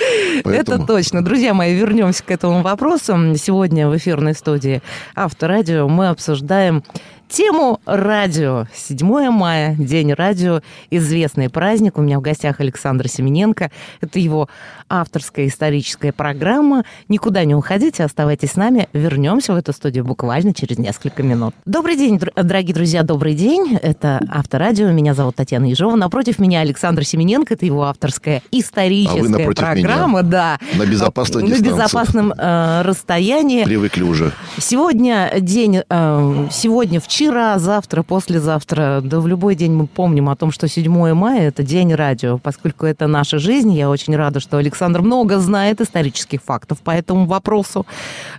Это 0.43 0.77
точно. 0.85 1.23
Друзья 1.23 1.53
мои, 1.53 1.73
вернемся 1.73 2.23
к 2.23 2.31
этому 2.31 2.61
вопросу. 2.61 3.15
Сегодня 3.35 3.87
в 3.87 3.95
эфирной 3.97 4.33
студии 4.33 4.81
Авторадио 5.15 5.87
мы 5.87 6.09
обсуждаем 6.09 6.83
тему 7.31 7.79
радио. 7.85 8.65
7 8.73 9.29
мая, 9.29 9.75
День 9.79 10.13
радио, 10.13 10.61
известный 10.89 11.49
праздник. 11.49 11.97
У 11.97 12.01
меня 12.01 12.19
в 12.19 12.21
гостях 12.21 12.59
Александр 12.59 13.07
Семененко. 13.07 13.71
Это 14.01 14.19
его 14.19 14.49
авторская 14.89 15.47
историческая 15.47 16.11
программа. 16.11 16.83
Никуда 17.07 17.45
не 17.45 17.55
уходите, 17.55 18.03
оставайтесь 18.03 18.51
с 18.51 18.55
нами. 18.57 18.89
Вернемся 18.91 19.53
в 19.53 19.55
эту 19.55 19.71
студию 19.71 20.03
буквально 20.03 20.53
через 20.53 20.77
несколько 20.77 21.23
минут. 21.23 21.55
Добрый 21.65 21.95
день, 21.95 22.19
дорогие 22.19 22.73
друзья, 22.73 23.03
добрый 23.03 23.33
день. 23.33 23.79
Это 23.81 24.21
Авторадио. 24.29 24.91
Меня 24.91 25.13
зовут 25.13 25.37
Татьяна 25.37 25.65
Ежова. 25.65 25.95
Напротив 25.95 26.37
меня 26.37 26.59
Александр 26.59 27.05
Семененко. 27.05 27.53
Это 27.53 27.65
его 27.65 27.83
авторская 27.83 28.41
историческая 28.51 29.47
а 29.47 29.53
программа. 29.53 30.19
Меня. 30.19 30.29
Да. 30.29 30.59
На 30.75 30.85
безопасной 30.85 31.43
На 31.43 31.61
безопасном 31.61 32.33
э, 32.37 32.81
расстоянии. 32.81 33.63
Привыкли 33.63 34.03
уже. 34.03 34.33
Сегодня 34.57 35.31
день, 35.39 35.81
э, 35.89 36.47
сегодня, 36.51 36.99
вчера, 37.21 37.59
завтра, 37.59 38.01
послезавтра, 38.01 38.99
да 39.03 39.19
в 39.19 39.27
любой 39.27 39.53
день 39.53 39.73
мы 39.73 39.85
помним 39.85 40.27
о 40.29 40.35
том, 40.35 40.51
что 40.51 40.67
7 40.67 41.13
мая– 41.13 41.47
это 41.49 41.61
день 41.61 41.93
радио. 41.93 42.39
Поскольку 42.39 42.87
это 42.87 43.05
наша 43.05 43.37
жизнь, 43.37 43.71
я 43.73 43.91
очень 43.91 44.15
рада, 44.15 44.39
что 44.39 44.57
Александр 44.57 45.01
много 45.03 45.37
знает 45.37 45.81
исторических 45.81 46.41
фактов 46.41 46.79
по 46.79 46.89
этому 46.89 47.27
вопросу. 47.27 47.85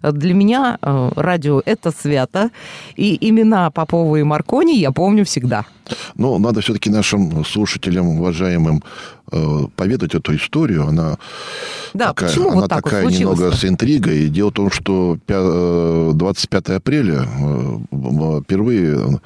Для 0.03 0.35
меня 0.35 0.79
э, 0.83 1.11
радио– 1.15 1.63
это 1.65 1.93
свято, 1.93 2.51
и 2.97 3.17
имена 3.29 3.71
Попова 3.71 4.17
и 4.17 4.25
Маркони 4.25 4.73
я 4.73 4.91
помню 4.91 5.25
всегда. 5.25 5.65
Но 6.17 6.39
надо 6.39 6.61
все-таки 6.61 6.91
нашим 6.91 7.45
слушателям, 7.45 8.09
уважаемым, 8.09 8.83
поведать 9.77 10.15
эту 10.15 10.37
историю. 10.37 10.87
Она 10.87 11.19
да, 11.95 12.09
такая, 12.09 12.29
почему 12.29 12.51
она 12.51 12.61
вот 12.63 12.71
так 12.71 12.85
такая 12.85 13.05
вот 13.05 13.13
немного 13.13 13.53
с 13.53 13.65
интригой. 13.65 14.29
Дело 14.29 14.51
в 14.51 14.55
том, 14.55 14.71
что 14.71 15.19
25 15.27 16.69
э, 16.69 16.77
апреля 16.77 17.27
э, 17.27 18.41
впервые 18.45 19.21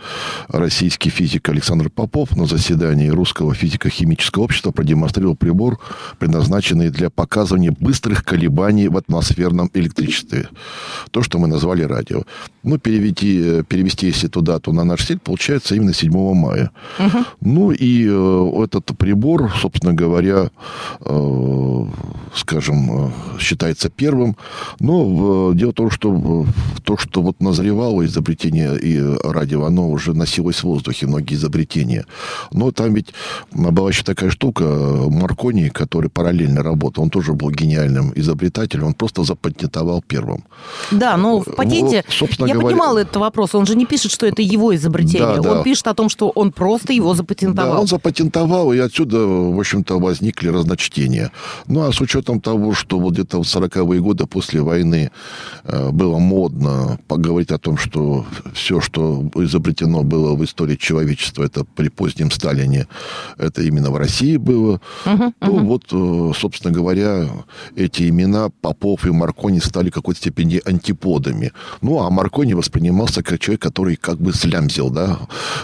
российский 0.49 1.11
физик 1.11 1.49
Александр 1.49 1.91
Попов 1.91 2.37
на 2.37 2.47
заседании 2.47 3.09
Русского 3.09 3.55
физико-химического 3.55 4.45
общества 4.45 4.73
продемонстрировал 4.73 5.37
прибор, 5.37 5.79
предназначенный 6.19 6.91
для 6.91 7.11
показывания 7.11 7.71
быстрых 7.79 8.25
колебаний 8.25 8.89
в 8.89 8.97
атмосферном 8.97 9.71
электричестве. 9.75 10.49
То, 11.11 11.23
что 11.23 11.39
мы 11.39 11.47
назвали 11.47 11.83
радио. 11.83 12.23
Ну, 12.63 12.79
перевести, 12.79 13.63
перевести 13.69 14.07
если 14.09 14.29
эту 14.29 14.43
дату 14.43 14.73
на 14.73 14.85
наш 14.85 15.05
стиль, 15.05 15.19
получается 15.19 15.75
именно 15.77 15.95
7 15.95 16.35
мая. 16.35 16.71
Угу. 16.99 17.25
Ну 17.41 17.71
и 17.71 18.07
э, 18.09 18.65
этот 18.65 18.97
прибор, 18.99 19.53
собственно 19.61 19.93
говоря, 19.97 20.51
э, 21.01 21.85
скажем, 22.35 23.07
э, 23.07 23.11
считается 23.41 23.89
первым. 23.89 24.37
Но 24.79 25.51
э, 25.51 25.57
дело 25.57 25.71
в 25.73 25.75
том, 25.75 25.91
что 25.91 26.47
то, 26.85 26.97
что 26.97 27.23
вот 27.23 27.41
назревало 27.41 28.05
изобретение 28.05 28.79
и 28.79 29.01
радио, 29.25 29.65
оно 29.65 29.91
уже 29.91 30.15
носилось 30.15 30.59
в 30.59 30.65
воздухе, 30.65 31.07
многие 31.07 31.35
изобретения. 31.35 32.05
Но 32.53 32.71
там 32.71 32.95
ведь 32.95 33.15
была 33.53 33.89
еще 33.89 34.05
такая 34.05 34.31
штука, 34.31 34.65
Маркони, 35.09 35.69
который 35.69 36.11
параллельно 36.11 36.63
работал, 36.63 37.05
он 37.05 37.11
тоже 37.11 37.33
был 37.33 37.51
гениальным 37.51 38.13
изобретателем, 38.15 38.89
он 38.89 38.95
просто 38.95 39.25
запатентовал 39.25 40.03
первым. 40.07 40.45
Да, 40.91 41.17
но 41.17 41.41
в 41.41 41.45
патенте, 41.57 42.05
вот, 42.07 42.15
собственно 42.15 42.47
я 42.47 42.55
говоря, 42.55 42.69
понимала 42.69 42.99
этот 42.99 43.17
вопрос, 43.17 43.55
он 43.55 43.67
же 43.67 43.75
не 43.75 43.87
пишет, 43.87 44.13
что 44.13 44.27
это 44.27 44.43
его 44.43 44.75
изобретение, 44.75 45.41
да, 45.41 45.53
он 45.53 45.65
пишет 45.65 45.87
о 45.87 45.95
том, 45.95 46.09
что 46.09 46.29
он 46.29 46.53
просто 46.53 46.93
его 46.93 47.15
запатентовал. 47.15 47.73
Да, 47.73 47.81
он 47.81 47.87
запатентовал, 47.87 48.73
и 48.73 48.79
отсюда, 48.79 49.19
в 49.19 49.59
общем-то, 49.87 49.99
возникли 49.99 50.49
разночтения. 50.49 51.31
Ну, 51.69 51.83
а 51.83 51.93
с 51.93 52.01
учетом 52.01 52.41
того, 52.41 52.75
что 52.75 52.99
вот 52.99 53.15
где-то 53.15 53.43
в 53.43 53.43
40-е 53.43 54.01
годы 54.01 54.27
после 54.27 54.61
войны 54.61 55.11
э, 55.65 55.91
было 55.91 56.19
модно 56.19 56.99
поговорить 57.09 57.53
о 57.53 57.59
том, 57.59 57.79
что 57.79 58.25
все, 58.55 58.81
что 58.81 59.23
изобретено 59.35 60.03
было 60.03 60.35
в 60.35 60.43
истории 60.43 60.77
человечества, 60.77 61.45
это 61.45 61.65
при 61.65 61.89
позднем 61.89 62.31
Сталине, 62.31 62.87
это 63.39 63.63
именно 63.63 63.91
в 63.91 63.97
России 63.97 64.37
было. 64.39 64.81
Uh-huh, 65.05 65.33
ну, 65.41 65.67
вот, 65.67 65.85
э, 65.93 66.33
собственно 66.39 66.75
говоря, 66.75 67.29
эти 67.77 68.09
имена 68.09 68.49
Попов 68.61 69.07
и 69.07 69.11
Маркони 69.11 69.61
стали 69.61 69.91
в 69.91 69.95
какой-то 69.95 70.21
степени 70.21 70.61
антиподами. 70.65 71.53
Ну, 71.83 71.99
а 71.99 72.11
Маркони 72.11 72.55
воспринимался 72.55 73.23
как 73.23 73.39
человек, 73.39 73.63
который 73.63 73.97
как 73.97 74.19
бы 74.19 74.33
слямзил, 74.33 74.91
да, 74.91 75.19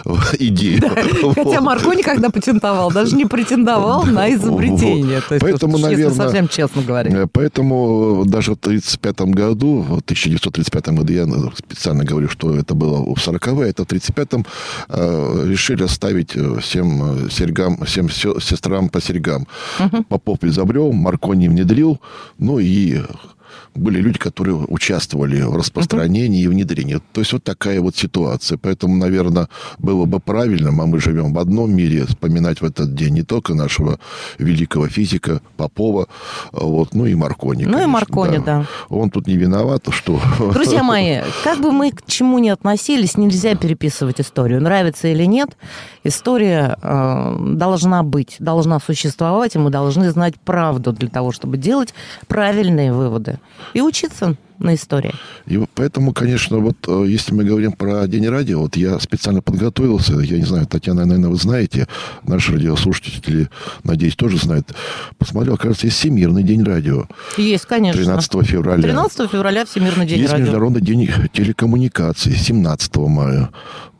идею. 0.39 0.81
Да. 0.81 0.93
Вот. 1.21 1.35
Хотя 1.35 1.61
Маркони, 1.61 2.03
когда 2.03 2.29
патентовал, 2.29 2.91
даже 2.91 3.15
не 3.15 3.25
претендовал 3.25 4.02
на 4.05 4.33
изобретение. 4.33 5.15
Вот. 5.15 5.27
То 5.27 5.35
есть, 5.35 5.45
поэтому, 5.45 5.73
вот, 5.73 5.81
наверное, 5.81 6.15
совсем 6.15 6.47
честно 6.47 6.81
говоря. 6.81 7.11
Э, 7.11 7.27
поэтому 7.31 8.23
даже 8.25 8.51
в 8.51 8.57
1935 8.57 9.21
году, 9.35 9.81
в 9.81 10.01
1935 10.01 10.89
году, 10.89 11.13
я 11.13 11.25
специально 11.55 12.03
говорю, 12.03 12.29
что 12.29 12.55
это 12.55 12.75
было 12.75 12.97
в 13.03 13.17
40-е, 13.17 13.69
это 13.69 13.83
в 13.83 13.87
1935-м 13.87 14.45
э, 14.89 15.45
решили 15.47 15.83
оставить 15.83 16.35
э, 16.35 16.59
всем 16.59 17.29
серьгам, 17.29 17.83
всем 17.85 18.09
сестрам 18.09 18.89
по 18.89 19.01
серьгам. 19.01 19.47
Угу. 19.79 20.03
Попов 20.03 20.43
изобрел, 20.43 20.91
Маркони 20.91 21.47
внедрил, 21.47 21.99
ну 22.37 22.59
и 22.59 23.01
были 23.75 23.99
люди, 23.99 24.17
которые 24.17 24.55
участвовали 24.55 25.41
в 25.41 25.55
распространении 25.55 26.41
uh-huh. 26.41 26.45
и 26.45 26.47
внедрении. 26.47 27.01
То 27.11 27.21
есть 27.21 27.33
вот 27.33 27.43
такая 27.43 27.81
вот 27.81 27.95
ситуация. 27.95 28.57
Поэтому, 28.57 28.95
наверное, 28.95 29.49
было 29.79 30.05
бы 30.05 30.19
правильно, 30.19 30.69
а 30.69 30.85
мы 30.85 30.99
живем 30.99 31.33
в 31.33 31.39
одном 31.39 31.75
мире, 31.75 32.05
вспоминать 32.05 32.61
в 32.61 32.65
этот 32.65 32.93
день 32.95 33.13
не 33.13 33.23
только 33.23 33.53
нашего 33.53 33.99
великого 34.37 34.87
физика 34.87 35.41
Попова, 35.57 36.07
вот, 36.51 36.93
ну 36.93 37.05
и 37.05 37.15
Маркони. 37.15 37.65
Ну 37.65 37.73
конечно, 37.73 37.83
и 37.83 37.91
Маркони, 37.91 38.37
да. 38.37 38.59
да. 38.59 38.65
Он 38.89 39.09
тут 39.09 39.27
не 39.27 39.37
виноват, 39.37 39.87
что... 39.89 40.19
Друзья 40.53 40.83
мои, 40.83 41.21
как 41.43 41.59
бы 41.59 41.71
мы 41.71 41.91
к 41.91 42.05
чему 42.05 42.39
ни 42.39 42.49
относились, 42.49 43.17
нельзя 43.17 43.55
переписывать 43.55 44.21
историю. 44.21 44.61
Нравится 44.61 45.07
или 45.07 45.25
нет, 45.25 45.57
история 46.03 46.77
э, 46.81 47.37
должна 47.55 48.03
быть, 48.03 48.35
должна 48.39 48.79
существовать, 48.79 49.55
и 49.55 49.59
мы 49.59 49.69
должны 49.69 50.11
знать 50.11 50.35
правду 50.39 50.91
для 50.91 51.09
того, 51.09 51.31
чтобы 51.31 51.57
делать 51.57 51.93
правильные 52.27 52.93
выводы 52.93 53.39
и 53.73 53.81
учиться 53.81 54.35
на 54.63 54.75
истории. 54.75 55.13
И 55.45 55.59
поэтому, 55.75 56.13
конечно, 56.13 56.57
вот 56.59 56.77
э, 56.87 57.05
если 57.07 57.33
мы 57.33 57.43
говорим 57.43 57.73
про 57.73 58.07
День 58.07 58.27
радио, 58.27 58.59
вот 58.59 58.75
я 58.75 58.99
специально 58.99 59.41
подготовился, 59.41 60.19
я 60.19 60.37
не 60.37 60.45
знаю, 60.45 60.65
Татьяна, 60.65 61.05
наверное, 61.05 61.29
вы 61.29 61.37
знаете, 61.37 61.87
наши 62.23 62.53
радиослушатели, 62.53 63.49
надеюсь, 63.83 64.15
тоже 64.15 64.37
знают. 64.37 64.73
Посмотрел, 65.17 65.57
кажется, 65.57 65.87
есть 65.87 65.97
Всемирный 65.97 66.43
день 66.43 66.63
радио. 66.63 67.07
Есть, 67.37 67.65
конечно. 67.65 68.01
13 68.01 68.45
февраля. 68.45 68.83
13 68.83 69.29
февраля 69.29 69.65
Всемирный 69.65 70.05
день 70.05 70.19
есть 70.19 70.31
радио. 70.31 70.45
Есть 70.45 70.53
Международный 70.53 70.81
день 70.81 71.09
телекоммуникаций 71.33 72.33
17 72.33 72.95
мая. 72.97 73.49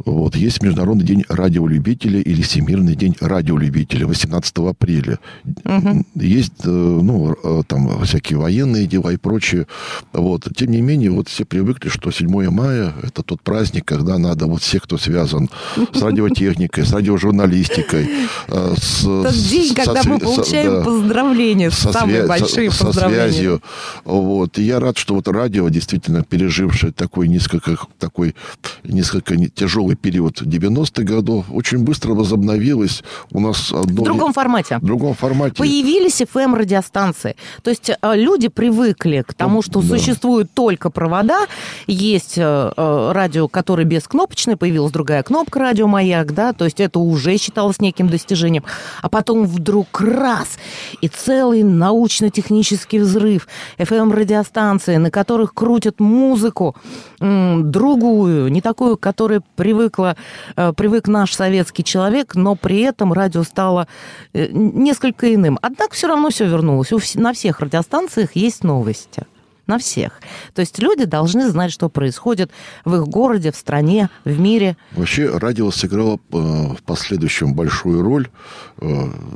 Вот. 0.05 0.35
Есть 0.35 0.61
Международный 0.61 1.05
день 1.05 1.23
радиолюбителя 1.29 2.19
или 2.19 2.41
Всемирный 2.41 2.95
день 2.95 3.15
радиолюбителя 3.19 4.05
18 4.05 4.57
апреля. 4.69 5.19
Угу. 5.63 6.05
Есть, 6.15 6.65
э, 6.65 6.69
ну, 6.69 7.35
э, 7.41 7.61
там, 7.67 8.03
всякие 8.03 8.37
военные 8.37 8.85
дела 8.85 9.11
и 9.11 9.17
прочее. 9.17 9.67
Вот 10.11 10.52
тем 10.53 10.71
не 10.71 10.81
менее, 10.81 11.11
вот 11.11 11.27
все 11.27 11.45
привыкли, 11.45 11.89
что 11.89 12.11
7 12.11 12.49
мая– 12.49 12.93
это 13.03 13.23
тот 13.23 13.41
праздник, 13.41 13.85
когда 13.85 14.17
надо 14.17 14.45
вот 14.45 14.61
всех, 14.61 14.83
кто 14.83 14.97
связан 14.97 15.49
с 15.93 16.01
радиотехникой, 16.01 16.85
с 16.85 16.91
радиожурналистикой, 16.91 18.09
э, 18.47 18.73
с... 18.77 19.01
Тот 19.03 19.33
день, 19.33 19.73
когда 19.73 20.01
мы 20.05 20.19
получаем 20.19 20.83
поздравления, 20.83 21.71
самые 21.71 22.27
большие 22.27 22.69
поздравления. 22.69 23.27
Со 23.27 23.33
связью. 23.33 23.61
Вот. 24.05 24.57
И 24.57 24.63
я 24.63 24.79
рад, 24.79 24.97
что 24.97 25.15
вот 25.15 25.27
радио, 25.27 25.69
действительно 25.69 26.23
пережившее 26.23 26.91
такой 26.91 27.27
несколько, 27.27 27.77
такой 27.99 28.35
несколько 28.83 29.35
тяжелый 29.49 29.95
период 29.95 30.41
90-х 30.41 31.03
годов, 31.03 31.45
очень 31.49 31.79
быстро 31.79 32.13
возобновилось. 32.13 33.03
У 33.31 33.39
нас 33.39 33.71
одно... 33.71 34.03
В 34.03 34.05
другом 34.05 34.33
формате. 34.33 34.77
В 34.81 34.85
другом 34.85 35.13
формате. 35.13 35.55
Появились 35.57 36.21
FM-радиостанции. 36.21 37.35
То 37.61 37.69
есть 37.69 37.89
э, 37.89 37.95
люди 38.15 38.47
привыкли 38.47 39.23
к 39.25 39.33
тому, 39.33 39.61
что 39.61 39.81
да. 39.81 39.87
существует 39.87 40.32
существуют 40.33 40.51
только 40.53 40.89
провода. 40.89 41.45
Есть 41.87 42.37
э, 42.37 42.41
э, 42.75 43.11
радио, 43.13 43.47
которое 43.47 43.83
бескнопочное, 43.83 44.55
появилась 44.55 44.91
другая 44.91 45.23
кнопка 45.23 45.59
радиомаяк, 45.59 46.33
да, 46.33 46.53
то 46.53 46.65
есть 46.65 46.79
это 46.79 46.99
уже 46.99 47.37
считалось 47.37 47.79
неким 47.79 48.07
достижением. 48.09 48.63
А 49.01 49.09
потом 49.09 49.45
вдруг 49.45 50.01
раз, 50.01 50.57
и 51.01 51.07
целый 51.07 51.63
научно-технический 51.63 52.99
взрыв. 52.99 53.47
FM-радиостанции, 53.77 54.97
на 54.97 55.11
которых 55.11 55.53
крутят 55.53 55.99
музыку 55.99 56.75
другую, 57.19 58.51
не 58.51 58.61
такую, 58.61 58.97
к 58.97 58.99
которой 58.99 59.41
привыкла, 59.55 60.15
э, 60.55 60.73
привык 60.73 61.07
наш 61.07 61.33
советский 61.33 61.83
человек, 61.83 62.35
но 62.35 62.55
при 62.55 62.81
этом 62.81 63.13
радио 63.13 63.43
стало 63.43 63.87
несколько 64.33 65.33
иным. 65.33 65.59
Однако 65.61 65.93
все 65.93 66.07
равно 66.07 66.29
все 66.29 66.45
вернулось. 66.45 66.91
На 67.15 67.33
всех 67.33 67.59
радиостанциях 67.59 68.35
есть 68.35 68.63
новости. 68.63 69.25
На 69.67 69.77
всех. 69.77 70.19
То 70.53 70.61
есть 70.61 70.79
люди 70.79 71.05
должны 71.05 71.49
знать, 71.49 71.71
что 71.71 71.89
происходит 71.89 72.51
в 72.83 72.95
их 72.95 73.07
городе, 73.07 73.51
в 73.51 73.55
стране, 73.55 74.09
в 74.25 74.39
мире. 74.39 74.75
Вообще 74.91 75.29
радио 75.37 75.71
сыграло 75.71 76.19
э, 76.31 76.37
в 76.37 76.83
последующем 76.85 77.53
большую 77.53 78.01
роль 78.01 78.29
э, 78.77 78.85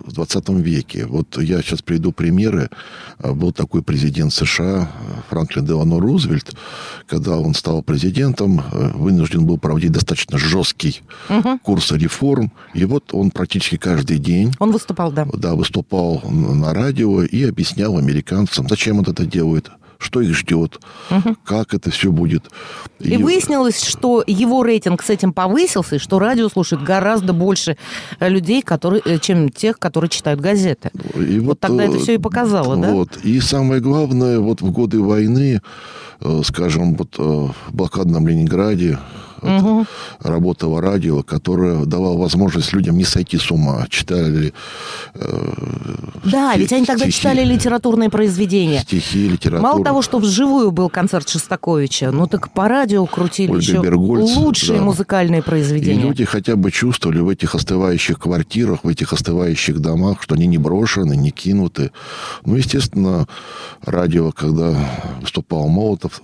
в 0.05 0.11
20 0.11 0.49
веке. 0.49 1.05
Вот 1.05 1.41
я 1.41 1.61
сейчас 1.61 1.81
приведу 1.81 2.11
примеры. 2.11 2.69
Э, 3.19 3.31
был 3.31 3.53
такой 3.53 3.83
президент 3.83 4.33
США 4.33 4.91
Франклин 5.29 5.65
Делано 5.65 5.99
Рузвельт. 5.99 6.53
Когда 7.07 7.37
он 7.37 7.53
стал 7.53 7.81
президентом, 7.81 8.61
вынужден 8.71 9.45
был 9.45 9.57
проводить 9.57 9.91
достаточно 9.91 10.37
жесткий 10.37 11.01
угу. 11.29 11.57
курс 11.59 11.91
реформ. 11.91 12.51
И 12.73 12.83
вот 12.83 13.13
он 13.13 13.31
практически 13.31 13.77
каждый 13.77 14.17
день... 14.17 14.53
Он 14.59 14.71
выступал, 14.71 15.11
да. 15.11 15.25
Да, 15.33 15.55
выступал 15.55 16.21
на 16.29 16.73
радио 16.73 17.23
и 17.23 17.43
объяснял 17.43 17.97
американцам, 17.97 18.67
зачем 18.67 18.99
он 18.99 19.05
это 19.05 19.25
делает, 19.25 19.69
что 19.99 20.21
их 20.21 20.35
ждет, 20.35 20.79
угу. 21.09 21.35
как 21.43 21.73
это 21.73 21.91
все 21.91 22.11
будет. 22.11 22.49
И, 22.99 23.11
и 23.11 23.17
выяснилось, 23.17 23.83
что 23.83 24.23
его 24.25 24.63
рейтинг 24.63 25.03
с 25.03 25.09
этим 25.09 25.33
повысился, 25.33 25.95
и 25.95 25.99
что 25.99 26.19
радио 26.19 26.49
слушает 26.49 26.83
гораздо 26.83 27.33
больше 27.33 27.77
людей, 28.19 28.61
которые, 28.61 29.01
э, 29.05 29.19
чем 29.19 29.49
тех, 29.49 29.79
которые 29.79 30.09
читают 30.09 30.39
газеты. 30.39 30.91
И 31.15 31.39
вот, 31.39 31.47
вот 31.47 31.59
тогда 31.59 31.83
это 31.85 31.99
все 31.99 32.15
и 32.15 32.17
показало, 32.17 32.75
вот. 32.75 32.81
да? 32.81 32.91
Вот. 32.91 33.17
И 33.23 33.39
самое 33.39 33.81
главное, 33.81 34.39
вот 34.39 34.61
в 34.61 34.71
годы 34.71 34.99
войны, 35.01 35.61
э, 36.21 36.41
скажем, 36.43 36.95
вот 36.95 37.15
э, 37.17 37.21
в 37.21 37.73
блокадном 37.73 38.27
Ленинграде, 38.27 38.97
угу. 39.41 39.85
работало 40.19 40.81
радио, 40.81 41.23
которое 41.23 41.85
давало 41.85 42.17
возможность 42.17 42.73
людям 42.73 42.97
не 42.97 43.03
сойти 43.03 43.37
с 43.37 43.51
ума. 43.51 43.85
Читали 43.89 44.53
э, 45.13 45.53
Да, 46.23 46.51
стих, 46.51 46.61
ведь 46.61 46.73
они 46.73 46.85
тогда 46.85 47.05
стихи, 47.05 47.17
читали 47.17 47.43
литературные 47.43 48.09
произведения. 48.09 48.79
Стихи, 48.79 49.27
литературу. 49.27 49.61
Мало 49.61 49.83
того, 49.83 50.01
что 50.01 50.19
вживую 50.19 50.71
был 50.71 50.89
концерт 50.89 51.29
Шостаковича, 51.29 52.11
ну 52.11 52.27
так 52.27 52.51
по 52.51 52.67
радио 52.67 53.05
крутили 53.05 53.51
Ольга 53.51 53.61
еще 53.61 53.81
Бергольц, 53.81 54.35
лучшие 54.35 54.79
да. 54.79 54.85
музыкальные 54.85 55.41
произведения. 55.41 56.01
И 56.01 56.03
люди 56.03 56.25
хотя 56.25 56.55
бы 56.55 56.71
чувствовали 56.71 57.19
в 57.19 57.29
этих 57.29 57.55
остывающих 57.55 58.19
квартирах, 58.19 58.83
в 58.83 58.87
этих 58.87 59.13
остывающих 59.13 59.79
домах, 59.79 60.21
что 60.21 60.35
они 60.35 60.47
не 60.47 60.57
брошены, 60.57 61.15
не 61.15 61.31
кинуты. 61.31 61.91
Ну, 62.45 62.55
естественно, 62.55 63.27
радио, 63.83 64.31
когда 64.31 64.75
выступал 65.21 65.67
Молотов, 65.67 66.21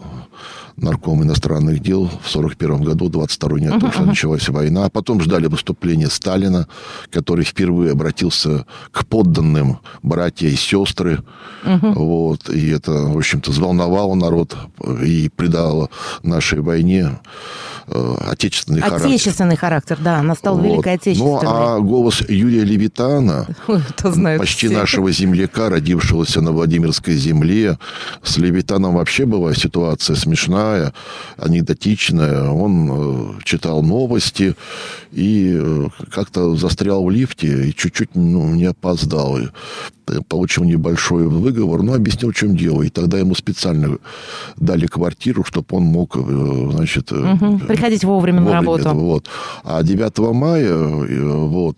нарком 0.75 1.23
иностранных 1.23 1.79
дел 1.79 2.05
в 2.05 2.35
1941 2.35 2.83
году, 2.83 3.02
22 3.09 3.59
не 3.59 3.67
uh-huh, 3.67 3.79
uh-huh. 3.79 4.05
началась 4.05 4.47
война. 4.49 4.85
А 4.85 4.89
потом 4.89 5.21
ждали 5.21 5.47
выступления 5.47 6.09
Сталина, 6.09 6.67
который 7.09 7.45
впервые 7.45 7.91
обратился 7.91 8.65
к 8.91 9.05
подданным 9.05 9.79
братья 10.01 10.47
и 10.47 10.55
сестры. 10.55 11.23
Uh-huh. 11.63 11.93
Вот, 11.93 12.49
и 12.49 12.69
это, 12.69 12.91
в 12.91 13.17
общем-то, 13.17 13.51
взволновало 13.51 14.15
народ 14.15 14.55
и 15.03 15.29
придало 15.35 15.89
нашей 16.23 16.61
войне 16.61 17.19
э, 17.87 18.15
отечественный, 18.27 18.81
характер. 18.81 19.07
Отечественный 19.07 19.55
характер, 19.55 19.97
да, 20.01 20.21
настал 20.21 20.57
вот. 20.57 20.65
Великой 20.65 20.93
Отечественной. 20.93 21.41
Ну, 21.43 21.49
а 21.49 21.79
голос 21.79 22.21
Юрия 22.27 22.63
Левитана, 22.63 23.47
почти 24.37 24.67
все. 24.67 24.77
нашего 24.77 25.11
земляка, 25.11 25.69
родившегося 25.69 26.41
на 26.41 26.51
Владимирской 26.51 27.15
земле, 27.15 27.77
с 28.21 28.37
Левитаном 28.37 28.95
вообще 28.95 29.25
была 29.25 29.53
ситуация 29.53 30.15
смешная, 30.15 30.93
анекдотичная. 31.37 32.49
Он 32.49 32.89
э, 32.95 33.33
читал 33.43 33.81
новости 33.81 34.55
и 35.11 35.53
э, 35.55 35.87
как-то 36.11 36.55
застрял 36.55 37.03
в 37.03 37.09
лифте 37.09 37.69
и 37.69 37.75
чуть-чуть 37.75 38.15
ну, 38.15 38.53
не 38.53 38.65
опоздал. 38.65 39.37
И 39.37 39.47
получил 40.27 40.63
небольшой 40.65 41.27
выговор, 41.27 41.81
но 41.81 41.93
объяснил, 41.93 42.31
в 42.31 42.35
чем 42.35 42.57
дело. 42.57 42.83
И 42.83 42.89
тогда 42.89 43.19
ему 43.19 43.35
специально 43.35 43.97
дали 44.57 44.85
квартиру, 44.85 45.43
чтобы 45.43 45.67
он 45.71 45.83
мог, 45.83 46.17
э, 46.17 46.69
значит... 46.71 47.11
Угу. 47.11 47.59
Приходить 47.67 48.03
вовремя, 48.03 48.41
вовремя 48.41 48.41
на 48.41 48.53
работу. 48.53 48.89
Вот. 48.89 49.27
А 49.63 49.81
9 49.81 50.17
мая 50.33 50.73
вот, 51.47 51.77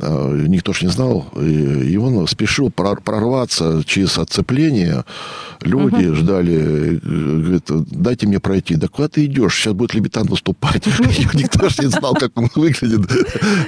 никто 0.00 0.72
ж 0.72 0.82
не 0.82 0.88
знал, 0.88 1.26
и 1.40 1.96
он 1.96 2.26
спешил 2.26 2.70
прорваться 2.70 3.82
через 3.86 4.18
отцепление. 4.18 5.04
Люди 5.60 6.06
угу. 6.08 6.14
ждали, 6.16 7.00
говорит, 7.02 7.64
дайте 7.90 8.26
мне 8.26 8.40
пройти. 8.40 8.76
Да 8.76 8.88
куда 8.88 9.08
ты 9.08 9.24
идешь? 9.24 9.54
Сейчас 9.54 9.72
будет 9.72 9.94
Лебетан 9.94 10.26
выступать. 10.34 10.86
Никто 11.34 11.68
же 11.68 11.82
не 11.82 11.88
знал, 11.88 12.14
как 12.14 12.32
он 12.36 12.48
выглядит. 12.54 13.10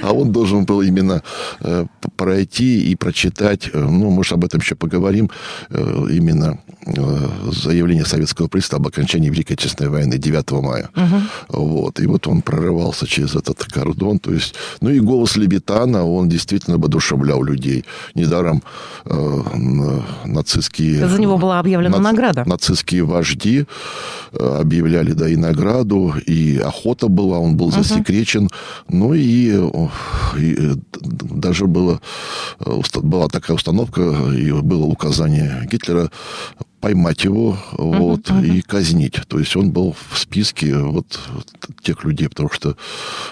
А 0.03 0.11
он 0.11 0.31
должен 0.31 0.65
был 0.65 0.81
именно 0.81 1.21
э, 1.61 1.85
пройти 2.17 2.91
и 2.91 2.95
прочитать, 2.95 3.69
э, 3.73 3.79
ну, 3.79 4.09
может, 4.09 4.33
об 4.33 4.43
этом 4.43 4.59
еще 4.59 4.75
поговорим, 4.75 5.29
э, 5.69 6.07
именно 6.11 6.59
заявление 7.51 8.05
советского 8.05 8.47
правительства 8.47 8.79
об 8.79 8.87
окончании 8.87 9.29
Великой 9.29 9.53
Отечественной 9.53 9.89
войны 9.89 10.17
9 10.17 10.51
мая. 10.51 10.89
Угу. 10.95 11.63
Вот. 11.63 11.99
И 11.99 12.05
вот 12.07 12.27
он 12.27 12.41
прорывался 12.41 13.07
через 13.07 13.35
этот 13.35 13.63
кордон. 13.65 14.19
То 14.19 14.33
есть, 14.33 14.55
ну 14.81 14.89
и 14.89 14.99
голос 14.99 15.37
Лебетана, 15.37 16.05
он 16.05 16.29
действительно 16.29 16.77
воодушевлял 16.77 17.43
людей. 17.43 17.83
Недаром 18.15 18.61
э, 19.05 19.41
нацистские... 20.25 21.07
За 21.07 21.19
него 21.19 21.37
была 21.37 21.59
объявлена 21.59 21.97
наци... 21.97 22.03
награда. 22.03 22.43
Нацистские 22.45 23.03
вожди 23.03 23.65
объявляли, 24.31 25.13
да, 25.13 25.27
и 25.27 25.35
награду, 25.35 26.13
и 26.25 26.56
охота 26.59 27.07
была, 27.07 27.39
он 27.39 27.55
был 27.55 27.71
засекречен. 27.71 28.45
Угу. 28.45 28.51
Ну 28.89 29.13
и, 29.13 29.53
и 30.37 30.55
э, 30.57 30.75
даже 31.01 31.67
было, 31.67 32.01
э, 32.59 32.81
была 33.01 33.27
такая 33.27 33.55
установка, 33.55 34.01
и 34.01 34.51
было 34.51 34.85
указание 34.85 35.67
Гитлера 35.71 36.09
поймать 36.87 37.25
его 37.25 37.57
uh-huh, 37.73 37.97
вот, 37.97 38.29
uh-huh. 38.29 38.47
и 38.47 38.61
казнить. 38.61 39.19
То 39.27 39.39
есть 39.39 39.57
он 39.57 39.71
был 39.71 39.93
в 40.09 40.17
списке 40.17 40.77
вот 40.77 41.19
тех 41.81 42.05
людей, 42.05 42.29
потому 42.29 42.49
что 42.49 42.77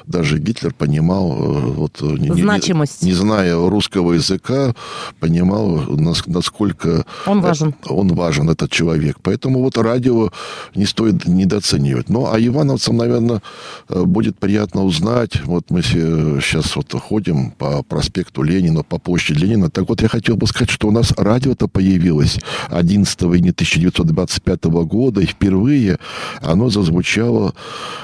даже 0.08 0.39
Гитлер 0.39 0.74
понимал, 0.74 1.32
э, 1.32 1.60
вот, 1.72 2.00
Значимость. 2.00 3.02
Не, 3.02 3.12
не 3.12 3.13
зная 3.13 3.56
русского 3.56 4.12
языка, 4.12 4.76
понимал, 5.22 5.84
насколько 6.28 7.06
он 7.26 7.39
важен. 7.39 7.74
он 7.88 8.10
важен, 8.10 8.50
этот 8.50 8.72
человек. 8.72 9.20
Поэтому 9.24 9.62
вот 9.62 9.78
радио 9.78 10.32
не 10.76 10.86
стоит 10.86 11.26
недооценивать. 11.26 12.10
Ну, 12.10 12.28
а 12.30 12.38
ивановцам, 12.38 12.98
наверное, 12.98 13.41
э, 13.88 14.04
будет 14.04 14.38
приятно 14.38 14.84
узнать. 14.84 15.46
Вот 15.46 15.70
мы 15.70 15.82
сейчас 15.82 16.76
вот 16.76 16.91
ходим 16.91 17.52
по 17.52 17.84
проспекту 17.84 18.44
Ленина, 18.44 18.84
по 18.84 18.98
площади 18.98 19.39
Ленина. 19.39 19.70
Так 19.70 19.88
вот, 19.88 20.02
я 20.02 20.10
хотел 20.10 20.36
бы 20.36 20.46
сказать, 20.46 20.70
что 20.70 20.89
у 20.89 20.91
нас 20.91 21.13
радио-то 21.15 21.70
появилось 21.70 22.38
11 22.70 23.22
июня 23.46 23.52
1925 23.52 24.66
года, 24.86 25.22
и 25.22 25.26
впервые 25.26 25.98
оно 26.42 26.70
зазвучало 26.70 27.54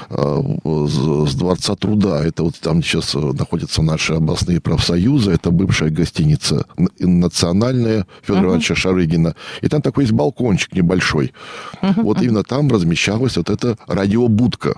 э, 0.10 0.42
с 0.64 1.36
Дворца 1.36 1.76
труда. 1.76 2.24
Это 2.24 2.44
вот 2.44 2.56
там 2.60 2.84
сейчас 2.84 3.14
находятся 3.14 3.82
наши 3.82 4.14
областные 4.14 4.60
профсоюзы, 4.60 5.32
это 5.32 5.52
бывшая 5.52 5.90
гостиница 5.90 6.66
национальная 7.00 8.06
Федора 8.22 8.44
uh-huh. 8.44 8.48
Ивановича 8.48 8.76
Шарыгина. 8.76 9.36
И 9.62 9.68
там 9.68 9.82
такой 9.82 10.04
есть 10.04 10.14
балкончик 10.14 10.74
небольшой. 10.74 11.34
Uh-huh. 11.82 12.02
Вот 12.04 12.22
именно 12.22 12.44
там 12.44 12.70
размещалась 12.70 13.38
вот 13.38 13.50
эта 13.50 13.78
радиобудка. 13.88 14.76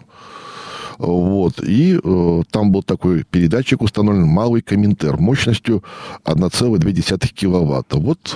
Вот. 0.98 1.64
И 1.64 2.00
э, 2.04 2.44
там 2.52 2.72
был 2.72 2.84
такой 2.84 3.24
передатчик 3.24 3.82
установлен, 3.82 4.26
малый 4.26 4.62
комментер, 4.62 5.18
мощностью 5.18 5.84
1,2 6.26 7.28
киловатта. 7.34 7.98
Вот 7.98 8.36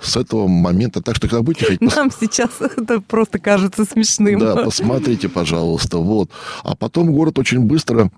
с 0.00 0.16
этого 0.16 0.48
момента. 0.48 1.02
Так 1.02 1.16
что, 1.16 1.28
когда 1.28 1.42
будете 1.42 1.66
хоть... 1.66 1.80
Нам 1.80 2.10
сейчас 2.10 2.50
это 2.60 3.00
просто 3.00 3.38
кажется 3.38 3.84
смешным. 3.84 4.38
Да, 4.38 4.56
посмотрите, 4.56 5.28
пожалуйста. 5.28 5.98
Вот. 5.98 6.30
А 6.62 6.76
потом 6.76 7.12
город 7.12 7.38
очень 7.38 7.60
быстро 7.60 8.10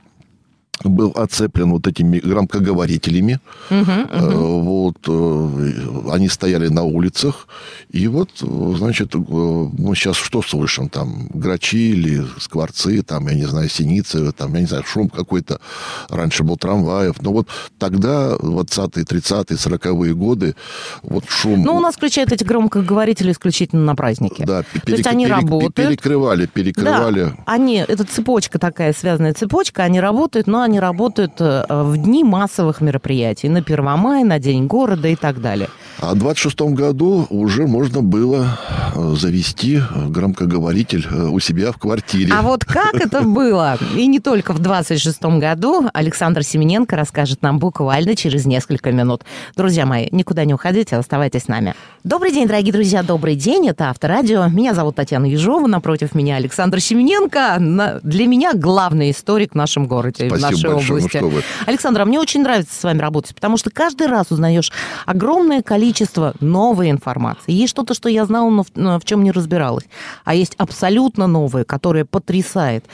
был 0.84 1.12
оцеплен 1.14 1.72
вот 1.72 1.86
этими 1.86 2.18
громкоговорителями. 2.18 3.40
Uh-huh, 3.70 4.10
uh-huh. 4.10 4.60
Вот, 4.60 4.96
э, 5.08 6.10
они 6.12 6.28
стояли 6.28 6.68
на 6.68 6.82
улицах. 6.82 7.48
И 7.90 8.08
вот, 8.08 8.30
значит, 8.38 9.14
э, 9.14 9.18
мы 9.18 9.94
сейчас 9.94 10.16
что 10.16 10.42
слышим? 10.42 10.88
Там 10.88 11.28
грачи 11.32 11.92
или 11.92 12.24
скворцы, 12.38 13.02
там, 13.02 13.28
я 13.28 13.34
не 13.34 13.46
знаю, 13.46 13.68
синицы, 13.68 14.32
там, 14.32 14.54
я 14.54 14.60
не 14.60 14.66
знаю, 14.66 14.84
шум 14.86 15.08
какой-то. 15.08 15.60
Раньше 16.08 16.42
был 16.42 16.56
трамваев. 16.56 17.22
Но 17.22 17.32
вот 17.32 17.48
тогда, 17.78 18.36
20-е, 18.36 19.04
30-е, 19.04 19.56
40-е 19.56 20.14
годы, 20.14 20.54
вот 21.02 21.24
шум... 21.28 21.62
Ну, 21.62 21.76
у 21.76 21.80
нас 21.80 21.96
включают 21.96 22.32
эти 22.32 22.44
громкоговорители 22.44 23.32
исключительно 23.32 23.82
на 23.82 23.94
праздники. 23.94 24.44
Да, 24.44 24.62
перек... 24.62 24.84
То 24.84 24.92
есть 24.92 25.06
они 25.06 25.24
перек... 25.24 25.40
работают. 25.40 25.74
Перекрывали, 25.74 26.46
перекрывали. 26.46 27.24
Да, 27.24 27.36
они, 27.46 27.84
это 27.86 28.04
цепочка 28.04 28.58
такая, 28.58 28.92
связанная 28.92 29.32
цепочка, 29.34 29.82
они 29.82 30.00
работают, 30.00 30.46
но 30.46 30.65
они 30.66 30.80
работают 30.80 31.40
э, 31.40 31.64
в 31.68 31.96
дни 31.96 32.24
массовых 32.24 32.80
мероприятий, 32.80 33.48
на 33.48 33.62
Первомай, 33.62 34.24
на 34.24 34.38
День 34.38 34.66
города 34.66 35.08
и 35.08 35.16
так 35.16 35.40
далее. 35.40 35.68
А 35.98 36.14
в 36.14 36.18
26 36.18 36.60
году 36.72 37.26
уже 37.30 37.66
можно 37.66 38.02
было 38.02 38.58
э, 38.94 39.14
завести 39.16 39.80
громкоговоритель 40.08 41.06
э, 41.10 41.28
у 41.28 41.40
себя 41.40 41.72
в 41.72 41.78
квартире. 41.78 42.32
А 42.34 42.42
вот 42.42 42.66
как 42.66 42.94
это 43.00 43.22
было? 43.22 43.78
И 43.94 44.06
не 44.06 44.20
только 44.20 44.52
в 44.52 44.58
26 44.58 45.22
году. 45.38 45.88
Александр 45.94 46.42
Семененко 46.42 46.96
расскажет 46.96 47.40
нам 47.40 47.58
буквально 47.58 48.14
через 48.14 48.44
несколько 48.44 48.92
минут. 48.92 49.22
Друзья 49.56 49.86
мои, 49.86 50.08
никуда 50.12 50.44
не 50.44 50.52
уходите, 50.52 50.96
оставайтесь 50.96 51.44
с 51.44 51.48
нами. 51.48 51.74
Добрый 52.04 52.30
день, 52.30 52.46
дорогие 52.46 52.72
друзья, 52.74 53.02
добрый 53.02 53.34
день. 53.34 53.68
Это 53.68 53.88
Авторадио. 53.88 54.46
Меня 54.48 54.74
зовут 54.74 54.96
Татьяна 54.96 55.24
Ежова, 55.24 55.66
напротив 55.66 56.14
меня 56.14 56.36
Александр 56.36 56.78
Семененко. 56.80 58.00
Для 58.02 58.26
меня 58.26 58.52
главный 58.54 59.12
историк 59.12 59.52
в 59.52 59.56
нашем 59.56 59.86
городе, 59.86 60.28
Спасибо 60.28 60.34
в 60.36 60.40
нашей 60.52 60.70
большое. 60.74 60.98
области. 60.98 61.18
Ну. 61.22 61.32
Александр, 61.66 62.02
а 62.02 62.04
мне 62.04 62.20
очень 62.20 62.42
нравится 62.42 62.78
с 62.78 62.84
вами 62.84 62.98
работать, 62.98 63.34
потому 63.34 63.56
что 63.56 63.70
каждый 63.70 64.08
раз 64.08 64.26
узнаешь 64.30 64.70
огромное 65.06 65.62
количество 65.62 65.85
новой 66.40 66.90
информации. 66.90 67.52
Есть 67.52 67.70
что-то, 67.70 67.94
что 67.94 68.08
я 68.08 68.24
знала, 68.24 68.50
но 68.50 68.62
в, 68.62 68.68
но 68.74 68.98
в 68.98 69.04
чем 69.04 69.24
не 69.24 69.32
разбиралась. 69.32 69.84
А 70.24 70.34
есть 70.34 70.54
абсолютно 70.58 71.26
новое, 71.26 71.64
которое 71.64 72.04
потрясает. 72.04 72.84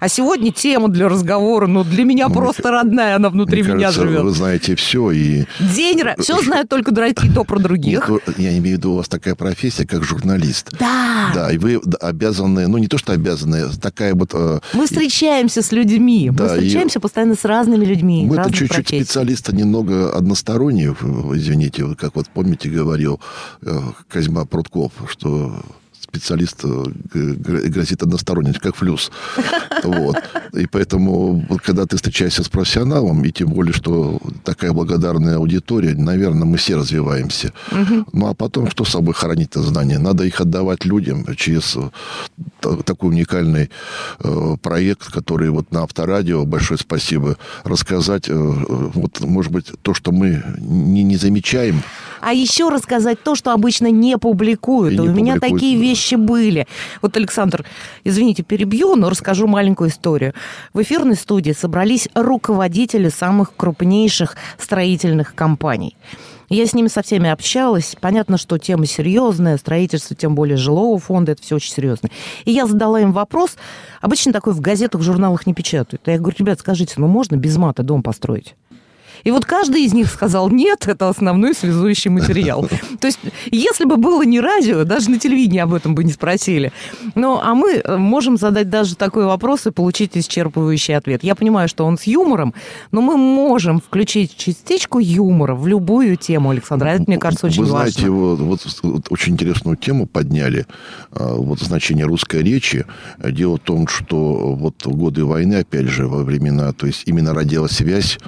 А 0.00 0.08
сегодня 0.08 0.50
тема 0.50 0.88
для 0.88 1.08
разговора, 1.10 1.66
ну, 1.66 1.84
для 1.84 2.04
меня 2.04 2.28
Ну, 2.28 2.34
просто 2.34 2.70
родная, 2.70 3.16
она 3.16 3.28
внутри 3.28 3.62
Мне 3.62 3.72
меня 3.74 3.86
кажется, 3.88 4.06
живет. 4.08 4.22
вы 4.22 4.30
знаете 4.30 4.74
все, 4.74 5.10
и 5.10 5.44
День... 5.60 6.00
Все 6.18 6.40
знают 6.42 6.68
только 6.70 6.90
дураки, 6.90 7.28
то 7.30 7.44
про 7.44 7.58
других. 7.58 8.06
то- 8.06 8.18
я 8.38 8.50
имею 8.56 8.76
в 8.76 8.78
виду, 8.78 8.92
у 8.92 8.96
вас 8.96 9.08
такая 9.08 9.34
профессия, 9.34 9.86
как 9.86 10.02
журналист. 10.02 10.70
Да. 10.80 11.30
Да, 11.34 11.52
и 11.52 11.58
вы 11.58 11.80
обязаны, 12.00 12.66
ну 12.66 12.78
не 12.78 12.86
то, 12.86 12.96
что 12.96 13.12
обязаны, 13.12 13.66
такая 13.80 14.14
вот... 14.14 14.30
э, 14.32 14.60
Мы 14.72 14.86
встречаемся 14.86 15.60
с 15.62 15.70
людьми. 15.70 16.30
Да, 16.32 16.44
Мы 16.44 16.50
и- 16.50 16.52
встречаемся 16.54 16.98
постоянно 16.98 17.34
с 17.34 17.44
разными 17.44 17.84
людьми. 17.84 18.24
Мы 18.26 18.36
это 18.36 18.48
чуть-чуть 18.50 18.68
профессий. 18.70 19.04
специалисты 19.04 19.54
немного 19.54 20.16
односторонние, 20.16 20.94
в- 20.98 21.36
извините, 21.36 21.84
как 21.98 22.16
вот 22.16 22.26
помните, 22.32 22.70
говорил 22.70 23.20
э, 23.62 23.78
Козьма 24.08 24.46
Прутков, 24.46 24.92
что 25.08 25.60
специалист 26.10 26.64
э, 26.64 26.84
грозит 27.70 28.02
односторонность, 28.02 28.58
как 28.58 28.76
флюс. 28.76 29.10
Вот. 29.84 30.16
И 30.52 30.66
поэтому, 30.66 31.44
когда 31.64 31.86
ты 31.86 31.96
встречаешься 31.96 32.42
с 32.42 32.48
профессионалом, 32.48 33.24
и 33.24 33.30
тем 33.30 33.48
более, 33.48 33.72
что 33.72 34.18
такая 34.44 34.72
благодарная 34.72 35.36
аудитория, 35.36 35.94
наверное, 35.94 36.44
мы 36.44 36.56
все 36.56 36.76
развиваемся. 36.76 37.52
Ну, 38.12 38.26
а 38.26 38.34
потом, 38.34 38.68
что 38.70 38.84
с 38.84 38.90
собой 38.90 39.14
хранить-то 39.14 39.62
знания? 39.62 39.98
Надо 39.98 40.24
их 40.24 40.40
отдавать 40.40 40.84
людям 40.84 41.24
через 41.36 41.76
э, 41.76 41.90
та- 42.60 42.76
такой 42.82 43.10
уникальный 43.10 43.70
э, 44.18 44.56
проект, 44.62 45.12
который 45.12 45.50
вот 45.50 45.70
на 45.72 45.82
Авторадио, 45.82 46.44
большое 46.44 46.78
спасибо, 46.78 47.36
рассказать, 47.64 48.28
вот, 48.28 49.20
может 49.20 49.52
быть, 49.52 49.66
то, 49.82 49.94
что 49.94 50.12
мы 50.12 50.42
не, 50.58 51.02
не 51.04 51.16
замечаем, 51.16 51.82
А 52.20 52.32
еще 52.32 52.68
рассказать 52.68 53.22
то, 53.22 53.34
что 53.34 53.52
обычно 53.52 53.90
не 53.90 54.18
публикуют. 54.18 54.92
И 54.94 54.98
не 54.98 55.08
у 55.08 55.12
меня 55.12 55.34
публикуют, 55.34 55.60
такие 55.60 55.76
да. 55.78 55.80
Вещи 56.00 56.14
были. 56.14 56.66
Вот, 57.02 57.16
Александр, 57.16 57.64
извините, 58.04 58.42
перебью, 58.42 58.96
но 58.96 59.10
расскажу 59.10 59.46
маленькую 59.46 59.90
историю. 59.90 60.32
В 60.72 60.80
эфирной 60.82 61.16
студии 61.16 61.52
собрались 61.52 62.08
руководители 62.14 63.10
самых 63.10 63.54
крупнейших 63.54 64.36
строительных 64.58 65.34
компаний. 65.34 65.96
Я 66.48 66.66
с 66.66 66.74
ними 66.74 66.88
со 66.88 67.02
всеми 67.02 67.30
общалась. 67.30 67.94
Понятно, 68.00 68.36
что 68.36 68.58
тема 68.58 68.86
серьезная, 68.86 69.56
строительство, 69.56 70.16
тем 70.16 70.34
более 70.34 70.56
жилого 70.56 70.98
фонда, 70.98 71.32
это 71.32 71.42
все 71.42 71.56
очень 71.56 71.72
серьезно. 71.72 72.08
И 72.44 72.50
я 72.50 72.66
задала 72.66 73.00
им 73.00 73.12
вопрос. 73.12 73.56
Обычно 74.00 74.32
такой 74.32 74.52
в 74.54 74.60
газетах, 74.60 75.00
в 75.00 75.04
журналах 75.04 75.46
не 75.46 75.54
печатают. 75.54 76.02
Я 76.06 76.18
говорю, 76.18 76.36
ребят, 76.38 76.58
скажите, 76.58 76.94
ну 76.96 77.06
можно 77.06 77.36
без 77.36 77.56
мата 77.56 77.84
дом 77.84 78.02
построить? 78.02 78.56
И 79.24 79.30
вот 79.30 79.44
каждый 79.44 79.84
из 79.84 79.92
них 79.92 80.10
сказал, 80.10 80.50
нет, 80.50 80.86
это 80.86 81.08
основной 81.08 81.54
связующий 81.54 82.10
материал. 82.10 82.68
То 83.00 83.06
есть, 83.06 83.18
если 83.50 83.84
бы 83.84 83.96
было 83.96 84.22
не 84.22 84.40
радио, 84.40 84.84
даже 84.84 85.10
на 85.10 85.18
телевидении 85.18 85.60
об 85.60 85.74
этом 85.74 85.94
бы 85.94 86.04
не 86.04 86.12
спросили. 86.12 86.72
Ну, 87.14 87.38
а 87.40 87.54
мы 87.54 87.74
э, 87.74 87.96
можем 87.96 88.36
задать 88.36 88.70
даже 88.70 88.96
такой 88.96 89.26
вопрос 89.26 89.66
и 89.66 89.70
получить 89.70 90.16
исчерпывающий 90.16 90.96
ответ. 90.96 91.22
Я 91.24 91.34
понимаю, 91.34 91.68
что 91.68 91.84
он 91.84 91.98
с 91.98 92.04
юмором, 92.04 92.54
но 92.92 93.00
мы 93.00 93.16
можем 93.16 93.80
включить 93.80 94.36
частичку 94.36 94.98
юмора 94.98 95.54
в 95.54 95.66
любую 95.66 96.16
тему, 96.16 96.50
Александр. 96.50 96.86
А 96.86 96.90
это, 96.94 97.04
мне 97.06 97.18
кажется, 97.18 97.46
очень 97.46 97.64
Вы 97.64 97.70
важно. 97.70 97.90
знаете, 97.90 98.10
вот, 98.10 98.38
вот, 98.40 98.60
вот 98.82 99.06
очень 99.10 99.34
интересную 99.34 99.76
тему 99.76 100.06
подняли, 100.06 100.66
а, 101.12 101.34
вот 101.34 101.60
значение 101.60 102.06
русской 102.06 102.42
речи. 102.42 102.86
Дело 103.18 103.56
в 103.56 103.60
том, 103.60 103.86
что 103.86 104.54
вот 104.54 104.84
в 104.84 104.90
годы 104.96 105.24
войны, 105.24 105.56
опять 105.56 105.88
же, 105.88 106.06
во 106.06 106.22
времена, 106.22 106.72
то 106.72 106.86
есть 106.86 107.02
именно 107.06 107.34
радиосвязь 107.34 108.18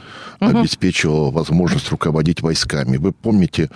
обеспечивала 0.41 0.82
возможность 1.31 1.91
руководить 1.91 2.41
войсками. 2.43 2.97
Вы 2.97 3.13
помните, 3.13 3.71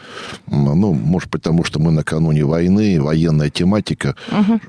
ну, 0.46 0.92
может, 0.92 1.30
потому 1.30 1.64
что 1.64 1.78
мы 1.78 1.90
накануне 1.92 2.44
войны, 2.44 3.00
военная 3.00 3.50
тематика, 3.50 4.14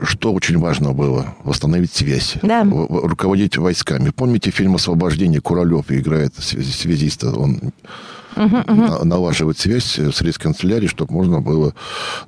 что 0.03 0.33
очень 0.33 0.57
важно 0.59 0.93
было? 0.93 1.35
Восстановить 1.43 1.93
связь. 1.93 2.35
Да. 2.43 2.63
Руководить 2.63 3.57
войсками. 3.57 4.09
Помните 4.09 4.51
фильм 4.51 4.75
«Освобождение»? 4.75 5.41
Куралев 5.41 5.85
играет 5.91 6.33
связи- 6.35 6.71
связиста. 6.71 7.31
Он 7.31 7.59
на- 8.37 9.03
налаживать 9.03 9.57
связь 9.57 9.97
с 9.99 10.21
рейс-канцелярией, 10.21 10.87
чтобы 10.89 11.13
можно 11.13 11.41
было... 11.41 11.73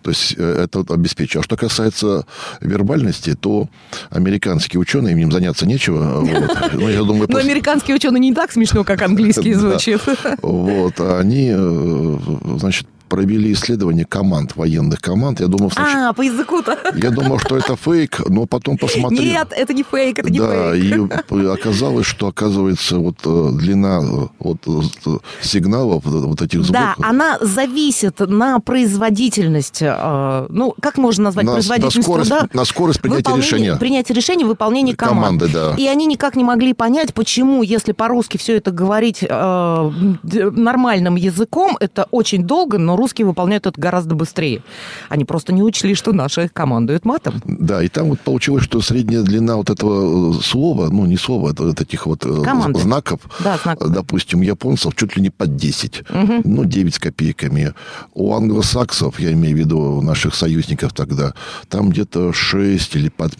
То 0.01 0.09
есть 0.09 0.35
э, 0.37 0.63
это 0.63 0.79
вот 0.79 0.91
обеспечивает. 0.91 1.43
А 1.43 1.45
что 1.45 1.55
касается 1.57 2.25
вербальности, 2.61 3.35
то 3.35 3.69
американские 4.09 4.79
ученые, 4.79 5.19
им 5.19 5.31
заняться 5.31 5.65
нечего. 5.65 6.21
Вот. 6.21 6.57
Ну, 6.73 6.87
я 6.89 6.99
думаю, 6.99 7.21
Но 7.21 7.27
после- 7.27 7.51
американский 7.51 7.93
ученый 7.93 8.19
не 8.19 8.33
так 8.33 8.51
смешно, 8.51 8.83
как 8.83 9.01
английский 9.01 9.53
Да. 9.53 9.59
звучит. 9.59 10.01
Вот, 10.41 10.93
а 10.99 11.19
они, 11.19 11.51
э, 11.53 12.17
значит, 12.57 12.87
провели 13.09 13.51
исследование 13.53 14.05
команд, 14.05 14.55
военных 14.55 15.01
команд. 15.01 15.39
Я 15.41 15.47
думал, 15.47 15.71
сначала- 15.71 16.09
А, 16.09 16.13
по 16.13 16.21
языку-то. 16.21 16.77
я 16.95 17.09
думал, 17.11 17.39
что 17.39 17.57
это 17.57 17.75
фейк, 17.75 18.21
но 18.29 18.45
потом 18.45 18.77
посмотрел. 18.77 19.21
Нет, 19.21 19.47
это 19.51 19.73
не 19.73 19.83
фейк, 19.83 20.19
это 20.19 20.29
не 20.29 20.39
да, 20.39 20.73
фейк. 20.73 21.11
и 21.31 21.45
оказалось, 21.45 22.05
что, 22.05 22.27
оказывается, 22.27 22.97
вот 22.97 23.15
э, 23.25 23.49
длина 23.53 23.99
э, 24.01 24.27
вот, 24.39 24.57
э, 24.67 25.17
сигналов, 25.41 26.03
вот 26.05 26.41
этих 26.41 26.63
звуков... 26.63 26.71
Да, 26.71 26.95
она 26.99 27.37
зависит 27.41 28.19
на 28.19 28.59
производительность, 28.59 29.81
ну, 29.81 30.75
как 30.81 30.97
можно 30.97 31.25
назвать 31.25 31.45
на, 31.45 31.51
на 31.51 31.55
производительность 31.55 32.03
скорость, 32.07 32.29
труда? 32.29 32.49
на 32.53 32.65
скорость 32.65 33.01
принятия 33.01 33.35
решения. 33.35 33.75
Принятие 33.75 34.15
решения, 34.15 34.45
выполнение 34.45 34.95
команд. 34.95 35.39
Команды, 35.41 35.47
да. 35.49 35.75
И 35.77 35.87
они 35.87 36.05
никак 36.05 36.35
не 36.35 36.43
могли 36.43 36.73
понять, 36.73 37.13
почему, 37.13 37.63
если 37.63 37.91
по-русски 37.91 38.37
все 38.37 38.57
это 38.57 38.71
говорить 38.71 39.23
э, 39.27 39.91
нормальным 40.23 41.15
языком, 41.15 41.77
это 41.79 42.07
очень 42.11 42.43
долго, 42.43 42.77
но 42.77 42.95
русские 42.99 43.25
выполняют 43.27 43.65
это 43.65 43.79
гораздо 43.79 44.15
быстрее. 44.15 44.61
Они 45.09 45.25
просто 45.25 45.53
не 45.53 45.63
учли, 45.63 45.95
что 45.95 46.11
наши 46.13 46.49
командуют 46.49 47.05
матом. 47.05 47.41
Да, 47.45 47.81
и 47.83 47.87
там 47.87 48.09
вот 48.09 48.19
получилось, 48.19 48.63
что 48.63 48.81
средняя 48.81 49.21
длина 49.23 49.55
вот 49.55 49.69
этого 49.69 50.37
э, 50.37 50.41
слова, 50.41 50.89
ну, 50.89 51.05
не 51.05 51.17
слова, 51.17 51.51
это 51.51 51.63
вот 51.63 51.81
этих 51.81 52.05
вот 52.05 52.25
э, 52.25 52.41
Команды. 52.43 52.79
знаков, 52.79 53.19
Да, 53.43 53.57
знаков. 53.57 53.89
допустим, 53.89 54.41
японцев 54.41 54.95
чуть 54.95 55.15
ли 55.15 55.21
не 55.23 55.29
под 55.29 55.55
10, 55.55 56.03
ну, 56.43 56.65
9 56.65 56.93
с 56.95 56.99
копейками. 56.99 57.73
У 58.13 58.33
англосаксов, 58.33 59.19
я 59.19 59.31
имею 59.33 59.55
в 59.55 59.59
виду 59.59 60.01
наших 60.01 60.35
союзников 60.35 60.93
тогда, 60.93 61.33
там 61.69 61.89
где-то 61.89 62.33
6 62.33 62.95
или 62.95 63.09
под 63.09 63.35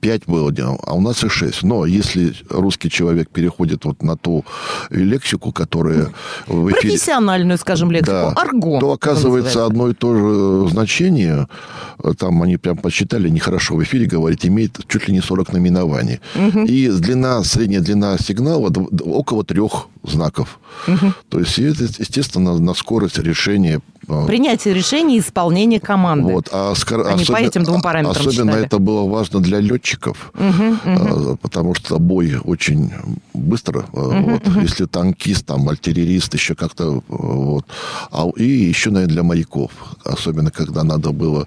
5 0.00 0.22
было, 0.26 0.52
а 0.86 0.94
у 0.94 1.00
нас 1.00 1.24
и 1.24 1.28
6. 1.28 1.62
Но 1.62 1.86
если 1.86 2.34
русский 2.50 2.90
человек 2.90 3.28
переходит 3.30 3.84
вот 3.84 4.02
на 4.02 4.16
ту 4.16 4.44
лексику, 4.90 5.52
которая 5.52 6.08
эфире... 6.46 6.70
Профессиональную, 6.80 7.58
скажем, 7.58 7.90
лексику. 7.90 8.12
Да. 8.12 8.28
Арго. 8.32 8.78
То 8.86 8.94
это 8.94 9.10
оказывается 9.10 9.66
одно 9.66 9.88
и 9.88 9.94
то 9.94 10.14
же 10.14 10.70
значение. 10.70 11.46
э, 12.04 12.12
Там 12.18 12.42
они 12.42 12.56
прям 12.56 12.76
посчитали, 12.76 13.28
нехорошо 13.30 13.74
в 13.76 13.82
эфире 13.82 14.06
говорить, 14.06 14.46
имеет 14.46 14.78
чуть 14.88 15.08
ли 15.08 15.14
не 15.14 15.20
40 15.20 15.52
наименований. 15.52 16.20
И 16.68 16.88
длина, 16.88 17.42
средняя 17.44 17.80
длина 17.82 18.16
сигнала 18.18 18.72
около 19.04 19.44
трех 19.44 19.88
знаков. 20.10 20.58
То 21.28 21.38
есть, 21.40 21.58
естественно, 21.58 22.58
на 22.58 22.74
скорость 22.74 23.18
решения. 23.18 23.80
э, 24.08 24.26
Принятие 24.26 24.74
решений 24.74 25.16
и 25.16 25.20
исполнение 25.20 25.80
команды. 25.80 26.32
Вот, 26.32 26.48
а 26.52 26.74
скор- 26.74 27.06
Они 27.08 27.24
по 27.24 27.36
этим 27.36 27.64
двум 27.64 27.80
параметрам 27.80 28.26
Особенно 28.26 28.52
считали. 28.52 28.66
это 28.66 28.78
было 28.78 29.08
важно 29.08 29.40
для 29.40 29.58
летчиков, 29.60 30.32
э, 30.34 31.36
потому 31.40 31.74
что 31.74 31.98
бой 31.98 32.36
очень 32.44 32.92
быстро. 33.34 33.80
э, 33.80 33.84
вот, 33.92 34.42
Если 34.62 34.84
танкист, 34.86 35.46
там, 35.46 35.68
артиллерист, 35.68 36.34
еще 36.34 36.54
как-то... 36.54 37.02
Вот, 37.08 37.64
а, 38.12 38.28
и 38.36 38.44
еще, 38.44 38.90
наверное, 38.90 39.12
для 39.14 39.22
моряков. 39.22 39.70
Особенно, 40.04 40.50
когда 40.50 40.84
надо 40.84 41.10
было 41.12 41.46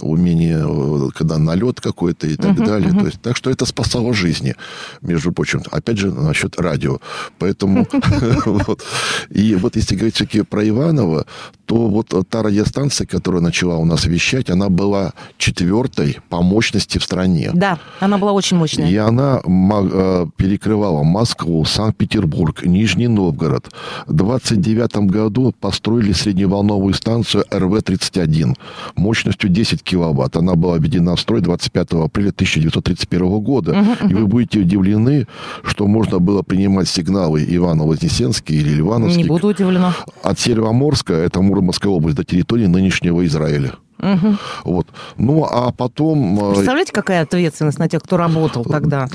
умение, 0.00 0.64
э, 0.66 1.08
когда 1.14 1.38
налет 1.38 1.80
какой-то 1.80 2.26
и 2.26 2.36
так 2.36 2.56
далее. 2.56 2.90
То 2.90 3.06
есть, 3.06 3.20
так 3.20 3.36
что 3.36 3.50
это 3.50 3.66
спасало 3.66 4.14
жизни, 4.14 4.54
между 5.02 5.30
прочим. 5.32 5.62
Опять 5.70 5.98
же, 5.98 6.10
насчет 6.10 6.58
радио. 6.58 6.98
Поэтому... 7.38 7.84
И 9.30 9.54
вот 9.54 9.76
если 9.76 9.96
говорить 9.96 10.14
все-таки 10.16 10.42
про 10.42 10.68
Иванова, 10.68 11.26
то 11.66 11.88
вот 11.88 12.12
та 12.28 12.42
радиостанция, 12.42 13.06
которая 13.06 13.40
начала 13.40 13.76
у 13.76 13.84
нас 13.84 14.04
вещать, 14.04 14.50
она 14.50 14.68
была 14.68 15.12
четвертой 15.38 16.18
по 16.28 16.42
мощности 16.42 16.98
в 16.98 17.04
стране. 17.04 17.50
Да, 17.54 17.78
она 18.00 18.18
была 18.18 18.32
очень 18.32 18.56
мощная. 18.56 18.88
И 18.88 18.96
она 18.96 19.40
э, 19.44 20.26
перекрывала 20.36 21.02
Москву, 21.02 21.64
Санкт-Петербург, 21.64 22.64
Нижний 22.64 23.08
Новгород. 23.08 23.72
В 24.06 24.12
29 24.12 24.96
году 25.10 25.54
построили 25.60 26.12
средневолновую 26.12 26.94
станцию 26.94 27.44
РВ-31 27.50 28.56
мощностью 28.96 29.48
10 29.48 29.82
киловатт. 29.82 30.36
Она 30.36 30.54
была 30.54 30.78
введена 30.78 31.16
в 31.16 31.20
строй 31.20 31.40
25 31.40 31.92
апреля 31.92 32.30
1931 32.30 33.40
года. 33.40 33.72
Угу, 33.72 34.10
и 34.10 34.14
вы 34.14 34.26
будете 34.26 34.60
удивлены, 34.60 35.26
что 35.64 35.86
можно 35.86 36.18
было 36.18 36.42
принимать 36.42 36.88
сигналы 36.88 37.42
Ивано-Вознесенский 37.72 38.56
или 38.56 38.70
Ливановский. 38.74 39.22
Не 39.22 39.28
буду 39.28 39.48
удивлена. 39.48 39.94
От 40.22 40.38
Североморска, 40.38 41.14
это 41.14 41.40
Мурманская 41.40 41.90
область, 41.90 42.16
до 42.16 42.24
территории 42.24 42.66
нынешнего 42.66 43.24
Израиля. 43.26 43.72
Угу. 44.02 44.36
Вот. 44.64 44.86
Ну, 45.16 45.44
а 45.48 45.70
потом... 45.70 46.50
Э, 46.50 46.54
Представляете, 46.54 46.92
какая 46.92 47.22
ответственность 47.22 47.78
на 47.78 47.88
тех, 47.88 48.02
кто 48.02 48.16
работал 48.16 48.64
тогда? 48.64 49.08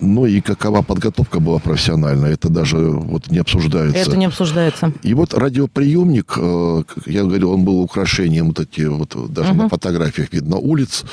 Ну, 0.00 0.26
и 0.26 0.40
какова 0.40 0.82
подготовка 0.82 1.40
была 1.40 1.58
профессиональная, 1.58 2.32
это 2.32 2.50
даже 2.50 2.76
вот 2.76 3.30
не 3.30 3.38
обсуждается. 3.38 3.98
Это 3.98 4.16
не 4.16 4.26
обсуждается. 4.26 4.92
И 5.02 5.14
вот 5.14 5.32
радиоприемник, 5.32 6.34
э, 6.36 6.82
я 7.06 7.22
говорил, 7.22 7.52
он 7.52 7.64
был 7.64 7.80
украшением 7.80 8.48
вот 8.48 8.60
эти 8.60 8.82
вот, 8.82 9.16
даже 9.32 9.52
угу. 9.52 9.62
на 9.62 9.68
фотографиях 9.70 10.32
видно 10.32 10.58
улиц, 10.58 11.04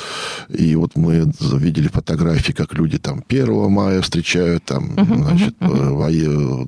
и 0.49 0.75
вот 0.75 0.95
мы 0.95 1.31
видели 1.53 1.88
фотографии, 1.88 2.51
как 2.51 2.73
люди 2.73 2.97
там 2.97 3.23
1 3.27 3.71
мая 3.71 4.01
встречают, 4.01 4.65
там, 4.65 4.93
угу, 4.97 5.15
значит, 5.15 5.55
угу. 5.62 5.95
Во... 5.95 6.09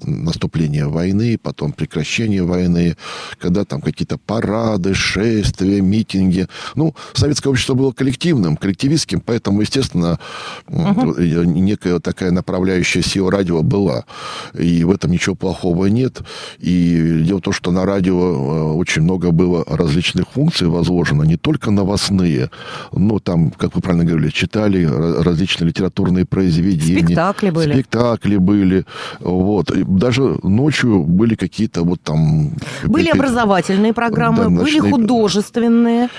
наступление 0.06 0.88
войны, 0.88 1.38
потом 1.38 1.74
прекращение 1.74 2.44
войны, 2.44 2.96
когда 3.40 3.66
там 3.66 3.82
какие-то 3.82 4.18
парады, 4.18 4.94
шествия, 4.94 5.82
митинги, 5.82 6.45
ну, 6.76 6.96
советское 7.14 7.50
общество 7.50 7.74
было 7.74 7.92
коллективным, 7.92 8.58
коллективистским, 8.58 9.22
поэтому, 9.22 9.62
естественно, 9.62 10.20
угу. 10.68 11.16
некая 11.20 12.00
такая 12.00 12.32
направляющая 12.32 13.02
сила 13.02 13.32
радио 13.32 13.62
была. 13.62 14.06
И 14.54 14.84
в 14.84 14.92
этом 14.92 15.12
ничего 15.12 15.36
плохого 15.36 15.88
нет. 15.88 16.22
И 16.60 17.24
дело 17.26 17.40
в 17.40 17.42
том, 17.42 17.54
что 17.54 17.72
на 17.72 17.86
радио 17.86 18.16
э, 18.16 18.74
очень 18.74 19.02
много 19.02 19.32
было 19.32 19.64
различных 19.68 20.30
функций 20.30 20.68
возложено, 20.68 21.24
не 21.24 21.38
только 21.38 21.72
новостные, 21.72 22.50
но 22.92 23.20
там, 23.20 23.52
как 23.52 23.76
вы 23.76 23.82
правильно 23.82 24.06
говорили, 24.06 24.30
читали 24.30 24.84
различные 24.86 25.70
литературные 25.70 26.26
произведения. 26.26 27.04
Спектакли 27.04 27.50
были. 27.50 27.74
Спектакли 27.74 28.38
были. 28.38 28.86
Вот. 29.20 29.72
И 29.72 29.84
даже 29.84 30.38
ночью 30.44 31.04
были 31.04 31.36
какие-то 31.36 31.84
вот 31.84 32.02
там... 32.02 32.52
Были 32.84 33.10
образовательные 33.10 33.94
программы, 33.94 34.44
да, 34.44 34.50
были 34.50 34.80
художественные. 34.80 36.10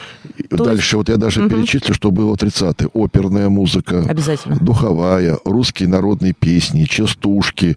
То 0.50 0.64
Дальше 0.64 0.82
есть... 0.82 0.94
вот 0.94 1.08
я 1.08 1.16
даже 1.16 1.42
угу. 1.42 1.50
перечислю, 1.50 1.94
что 1.94 2.10
было 2.10 2.34
30-е. 2.34 2.90
Оперная 2.94 3.48
музыка. 3.48 4.04
Обязательно. 4.08 4.56
Духовая, 4.56 5.38
русские 5.44 5.88
народные 5.88 6.32
песни, 6.32 6.84
частушки. 6.84 7.76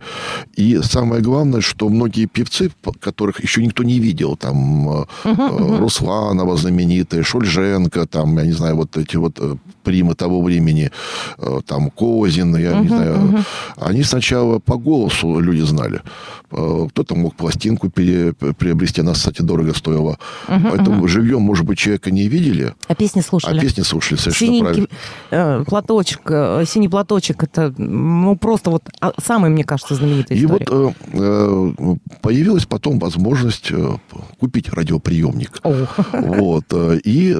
И 0.55 0.79
самое 0.83 1.21
главное, 1.21 1.61
что 1.61 1.89
многие 1.89 2.25
певцы, 2.25 2.71
которых 2.99 3.43
еще 3.43 3.63
никто 3.63 3.83
не 3.83 3.99
видел, 3.99 4.35
там 4.35 4.87
угу, 4.87 5.07
угу. 5.23 5.77
Русланова 5.77 6.57
знаменитая, 6.57 7.23
Шульженко, 7.23 8.05
там, 8.05 8.37
я 8.37 8.45
не 8.45 8.51
знаю, 8.51 8.75
вот 8.75 8.97
эти 8.97 9.15
вот 9.17 9.37
э, 9.39 9.55
примы 9.83 10.15
того 10.15 10.41
времени, 10.41 10.91
э, 11.37 11.59
там 11.65 11.89
Козин, 11.89 12.55
я 12.55 12.73
угу, 12.73 12.83
не 12.83 12.87
знаю, 12.87 13.25
угу. 13.25 13.37
они 13.77 14.03
сначала 14.03 14.59
по 14.59 14.77
голосу 14.77 15.39
люди 15.39 15.61
знали. 15.61 16.01
Кто-то 16.49 17.15
мог 17.15 17.35
пластинку 17.35 17.89
приобрести, 17.89 19.01
она, 19.01 19.13
кстати, 19.13 19.43
дорого 19.43 19.73
стоила. 19.73 20.17
Угу, 20.47 20.67
Поэтому 20.69 20.99
угу. 20.99 21.07
живьем, 21.07 21.41
может 21.41 21.65
быть, 21.65 21.77
человека 21.77 22.11
не 22.11 22.27
видели. 22.29 22.73
А 22.87 22.95
песни 22.95 23.21
слушали? 23.21 23.57
А 23.57 23.61
песни 23.61 23.81
слушали, 23.81 24.17
совершенно 24.17 24.51
Синий 24.51 24.61
правильно. 24.61 24.87
Э, 25.31 25.63
платочек, 25.67 26.21
э, 26.25 26.63
синий 26.67 26.87
платочек, 26.87 27.43
это 27.43 27.73
ну, 27.77 28.37
просто 28.37 28.69
вот 28.69 28.83
а, 29.01 29.11
самый, 29.21 29.49
мне 29.49 29.63
кажется, 29.63 29.95
знаменитый 29.95 30.37
И 30.37 30.45
вот 30.45 30.61
э, 30.69 30.91
э, 31.13 31.73
появилась 32.21 32.65
потом 32.65 32.99
возможность 32.99 33.71
э, 33.71 33.97
купить 34.39 34.69
радиоприемник. 34.69 35.59
О. 35.63 35.87
Вот. 36.13 36.65
Э, 36.71 36.97
и 37.03 37.33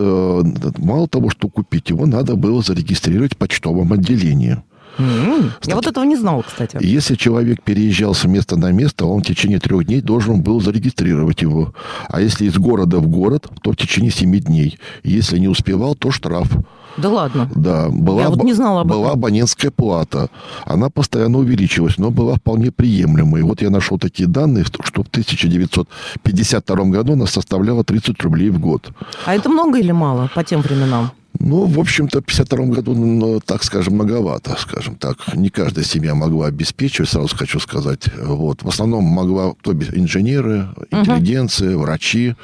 мало 0.78 1.08
того, 1.08 1.30
что 1.30 1.48
купить 1.48 1.90
его, 1.90 2.06
надо 2.06 2.36
было 2.36 2.62
зарегистрировать 2.62 3.36
в 3.36 3.38
почтовом 3.38 3.94
отделении. 3.94 4.58
Mm-hmm. 5.00 5.52
Я 5.66 5.76
вот 5.76 5.88
этого 5.88 6.04
не 6.04 6.18
знала, 6.18 6.42
кстати. 6.42 6.78
Если 6.82 7.16
человек 7.16 7.64
переезжал 7.64 8.14
с 8.14 8.26
места 8.26 8.58
на 8.58 8.72
место, 8.72 9.06
он 9.06 9.22
в 9.22 9.26
течение 9.26 9.60
трех 9.60 9.86
дней 9.86 10.02
должен 10.02 10.42
был 10.42 10.62
зарегистрировать 10.62 11.42
его. 11.42 11.74
А 12.10 12.22
если 12.22 12.46
из 12.46 12.58
города 12.58 13.00
в 13.00 13.08
город, 13.08 13.48
то 13.62 13.72
в 13.72 13.78
течение 13.78 14.12
семи 14.12 14.40
дней. 14.40 14.78
Если 15.04 15.40
не 15.40 15.48
успевал, 15.48 15.96
то 15.96 16.12
штраф. 16.12 16.50
Да 16.98 17.10
ладно? 17.10 17.50
Да. 17.56 17.88
Была, 17.90 18.24
Я 18.24 18.30
вот 18.30 18.44
не 18.44 18.54
знала 18.54 18.82
об 18.82 18.88
была 18.88 19.08
этом. 19.08 19.20
абонентская 19.20 19.72
плата. 19.72 20.30
Она 20.66 20.90
постоянно 20.90 21.38
увеличивалась, 21.38 21.98
но 21.98 22.10
была 22.12 22.36
вполне 22.36 22.72
приемлемой. 22.72 23.42
Вот 23.44 23.62
я 23.62 23.70
нашел 23.70 23.98
такие 23.98 24.28
данные, 24.28 24.66
что 24.66 25.04
в 25.04 25.08
1952 25.08 26.76
году 26.86 27.14
она 27.14 27.26
составляла 27.26 27.84
30 27.84 28.22
рублей 28.24 28.50
в 28.50 28.60
год. 28.60 28.90
А 29.26 29.34
это 29.36 29.50
много 29.50 29.78
или 29.80 29.92
мало 29.92 30.30
по 30.36 30.44
тем 30.44 30.62
временам? 30.62 31.12
Ну, 31.40 31.66
в 31.66 31.80
общем-то, 31.80 32.20
в 32.20 32.26
52 32.26 32.66
году, 32.66 32.94
ну, 32.94 33.40
так 33.40 33.64
скажем, 33.64 33.94
многовато, 33.96 34.58
скажем 34.60 34.96
так. 34.96 35.36
Не 35.36 35.50
каждая 35.50 35.86
семья 35.86 36.14
могла 36.14 36.48
обеспечивать, 36.48 37.10
сразу 37.10 37.36
хочу 37.36 37.60
сказать. 37.60 38.10
Вот. 38.22 38.64
В 38.64 38.68
основном 38.68 39.06
могла 39.06 39.54
то 39.62 39.72
инженеры, 39.72 40.68
интеллигенция, 40.92 41.72
uh-huh. 41.72 41.78
врачи. 41.78 42.36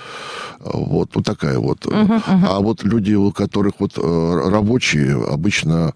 Вот, 0.59 1.11
вот 1.13 1.25
такая 1.25 1.59
вот. 1.59 1.85
Uh-huh, 1.85 2.07
uh-huh. 2.07 2.45
А 2.47 2.59
вот 2.61 2.83
люди, 2.83 3.13
у 3.13 3.31
которых 3.31 3.73
вот 3.79 3.97
э, 3.97 4.49
рабочие, 4.49 5.21
обычно 5.25 5.93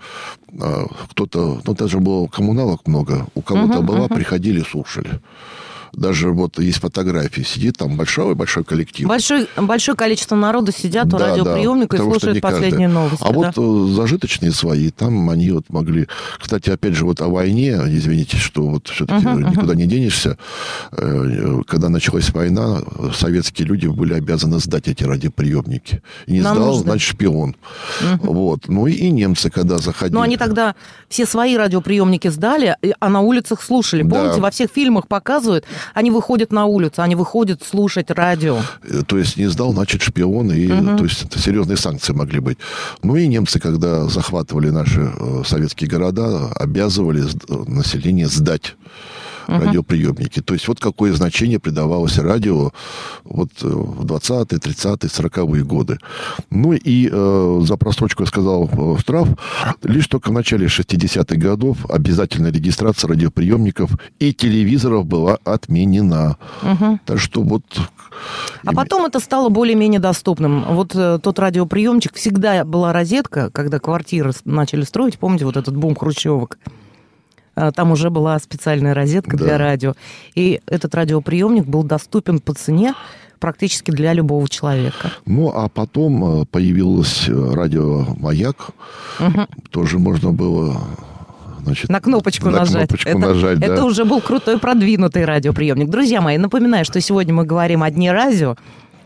э, 0.51 0.85
кто-то, 1.11 1.61
ну, 1.65 1.73
даже 1.73 1.99
было 1.99 2.27
коммуналок 2.27 2.85
много, 2.85 3.27
у 3.33 3.41
кого-то 3.41 3.79
uh-huh, 3.79 3.83
была, 3.83 4.05
uh-huh. 4.05 4.15
приходили, 4.15 4.61
слушали 4.61 5.21
даже 5.93 6.31
вот 6.31 6.59
есть 6.59 6.79
фотографии, 6.79 7.41
сидит 7.41 7.77
там 7.77 7.97
большой-большой 7.97 8.63
коллектив. 8.63 9.07
Большой, 9.07 9.47
большое 9.57 9.95
количество 9.95 10.35
народу 10.35 10.71
сидят 10.71 11.07
да, 11.07 11.17
у 11.17 11.19
радиоприемника 11.19 11.97
да, 11.97 12.03
и 12.03 12.05
слушают 12.05 12.41
последние 12.41 12.87
каждый. 12.87 12.93
новости. 12.93 13.23
А 13.23 13.31
да? 13.31 13.33
вот 13.33 13.89
э, 13.91 13.93
зажиточные 13.95 14.51
свои, 14.51 14.91
там 14.91 15.29
они 15.29 15.51
вот 15.51 15.65
могли... 15.69 16.07
Кстати, 16.39 16.69
опять 16.69 16.93
же, 16.93 17.05
вот 17.05 17.21
о 17.21 17.27
войне, 17.27 17.71
извините, 17.87 18.37
что 18.37 18.67
вот 18.67 18.87
все-таки 18.87 19.25
uh-huh, 19.25 19.51
никуда 19.51 19.73
uh-huh. 19.73 19.77
не 19.77 19.85
денешься. 19.85 20.37
Э, 20.91 21.61
когда 21.67 21.89
началась 21.89 22.29
война, 22.31 22.81
советские 23.13 23.67
люди 23.67 23.87
были 23.87 24.13
обязаны 24.13 24.59
сдать 24.59 24.87
эти 24.87 25.03
радиоприемники. 25.03 26.01
И 26.25 26.33
не 26.33 26.41
Нам 26.41 26.55
сдал, 26.55 26.67
нужно. 26.67 26.83
значит, 26.83 27.09
шпион. 27.09 27.55
Uh-huh. 28.01 28.19
Вот. 28.21 28.67
Ну 28.67 28.87
и, 28.87 29.09
немцы, 29.09 29.49
когда 29.49 29.77
заходили... 29.77 30.15
Ну, 30.15 30.21
они 30.21 30.37
тогда 30.37 30.75
все 31.07 31.25
свои 31.25 31.57
радиоприемники 31.57 32.27
сдали, 32.27 32.75
а 32.99 33.09
на 33.09 33.21
улицах 33.21 33.61
слушали. 33.61 34.03
Помните, 34.03 34.35
да. 34.35 34.41
во 34.41 34.51
всех 34.51 34.69
фильмах 34.71 35.07
показывают, 35.07 35.65
они 35.93 36.11
выходят 36.11 36.51
на 36.51 36.65
улицу, 36.65 37.01
они 37.01 37.15
выходят 37.15 37.63
слушать 37.63 38.11
радио. 38.11 38.59
Э, 38.83 39.01
то 39.05 39.17
есть 39.17 39.37
не 39.37 39.47
сдал, 39.47 39.73
значит, 39.73 40.01
шпион, 40.01 40.51
и 40.51 40.71
угу. 40.71 40.97
то 40.97 41.03
есть 41.03 41.23
это 41.23 41.39
серьезные 41.39 41.77
санкции 41.77 42.13
могли 42.13 42.39
быть. 42.39 42.57
Ну 43.03 43.15
и 43.15 43.27
немцы, 43.27 43.59
когда 43.59 44.05
захватывали 44.05 44.69
наши 44.69 45.01
э, 45.01 45.43
советские 45.45 45.89
города, 45.89 46.51
обязывали 46.55 47.23
э, 47.23 47.63
население 47.67 48.27
сдать 48.27 48.75
uh-huh. 49.49 49.65
радиоприемники. 49.65 50.41
То 50.41 50.53
есть 50.53 50.67
вот 50.67 50.79
какое 50.79 51.13
значение 51.13 51.59
придавалось 51.59 52.17
радио 52.17 52.71
вот 53.23 53.49
э, 53.61 53.67
в 53.67 54.05
20-е, 54.05 54.59
30-е, 54.59 55.09
40-е 55.09 55.63
годы. 55.63 55.97
Ну 56.49 56.73
и 56.73 57.09
э, 57.11 57.61
за 57.63 57.77
просрочку 57.77 58.23
я 58.23 58.27
сказал 58.27 58.69
э, 58.71 58.99
штраф. 58.99 59.27
Лишь 59.83 60.07
только 60.07 60.29
в 60.29 60.33
начале 60.33 60.67
60-х 60.67 61.35
годов 61.35 61.77
обязательная 61.89 62.51
регистрация 62.51 63.09
радиоприемников 63.09 63.91
и 64.19 64.33
телевизоров 64.33 65.05
была 65.05 65.37
отменена. 65.43 66.37
Uh-huh. 66.61 66.99
Так 67.05 67.19
что 67.19 67.41
вот... 67.41 67.63
А 68.65 68.73
потом 68.73 69.05
это 69.05 69.19
стало 69.19 69.49
более-менее 69.49 69.99
доступным. 69.99 70.63
Вот 70.63 70.95
э, 70.95 71.19
тот 71.21 71.39
радиоприемчик, 71.39 72.15
всегда 72.15 72.63
была 72.65 72.93
розетка, 72.93 73.49
когда 73.49 73.79
квартиры 73.79 74.31
начали 74.45 74.83
строить, 74.83 75.17
помните, 75.17 75.45
вот 75.45 75.57
этот 75.57 75.75
бум 75.75 75.95
хрущевок? 75.95 76.57
А, 77.59 77.71
там 77.71 77.91
уже 77.91 78.09
была 78.09 78.39
специальная 78.39 78.93
розетка 78.93 79.35
да. 79.35 79.43
для 79.43 79.57
радио. 79.57 79.93
И 80.33 80.61
этот 80.65 80.95
радиоприемник 80.95 81.65
был 81.65 81.83
доступен 81.83 82.39
по 82.39 82.53
цене 82.53 82.93
практически 83.39 83.91
для 83.91 84.13
любого 84.13 84.47
человека. 84.47 85.11
Ну, 85.25 85.51
а 85.53 85.67
потом 85.67 86.41
э, 86.41 86.45
появилось 86.45 87.27
э, 87.27 87.53
радио 87.53 88.05
«Маяк». 88.17 88.69
Угу. 89.19 89.47
Тоже 89.71 89.99
можно 89.99 90.31
было 90.31 90.77
Значит, 91.63 91.89
на 91.89 91.99
кнопочку 91.99 92.49
на 92.49 92.59
нажать. 92.59 92.87
Кнопочку 92.87 93.09
это, 93.09 93.19
нажать, 93.19 93.59
да. 93.59 93.67
это 93.67 93.83
уже 93.83 94.05
был 94.05 94.21
крутой 94.21 94.57
продвинутый 94.57 95.25
радиоприемник. 95.25 95.89
Друзья 95.89 96.21
мои, 96.21 96.37
напоминаю, 96.37 96.85
что 96.85 97.01
сегодня 97.01 97.33
мы 97.33 97.43
говорим 97.43 97.83
о 97.83 97.91
Дне 97.91 98.11
радио. 98.11 98.55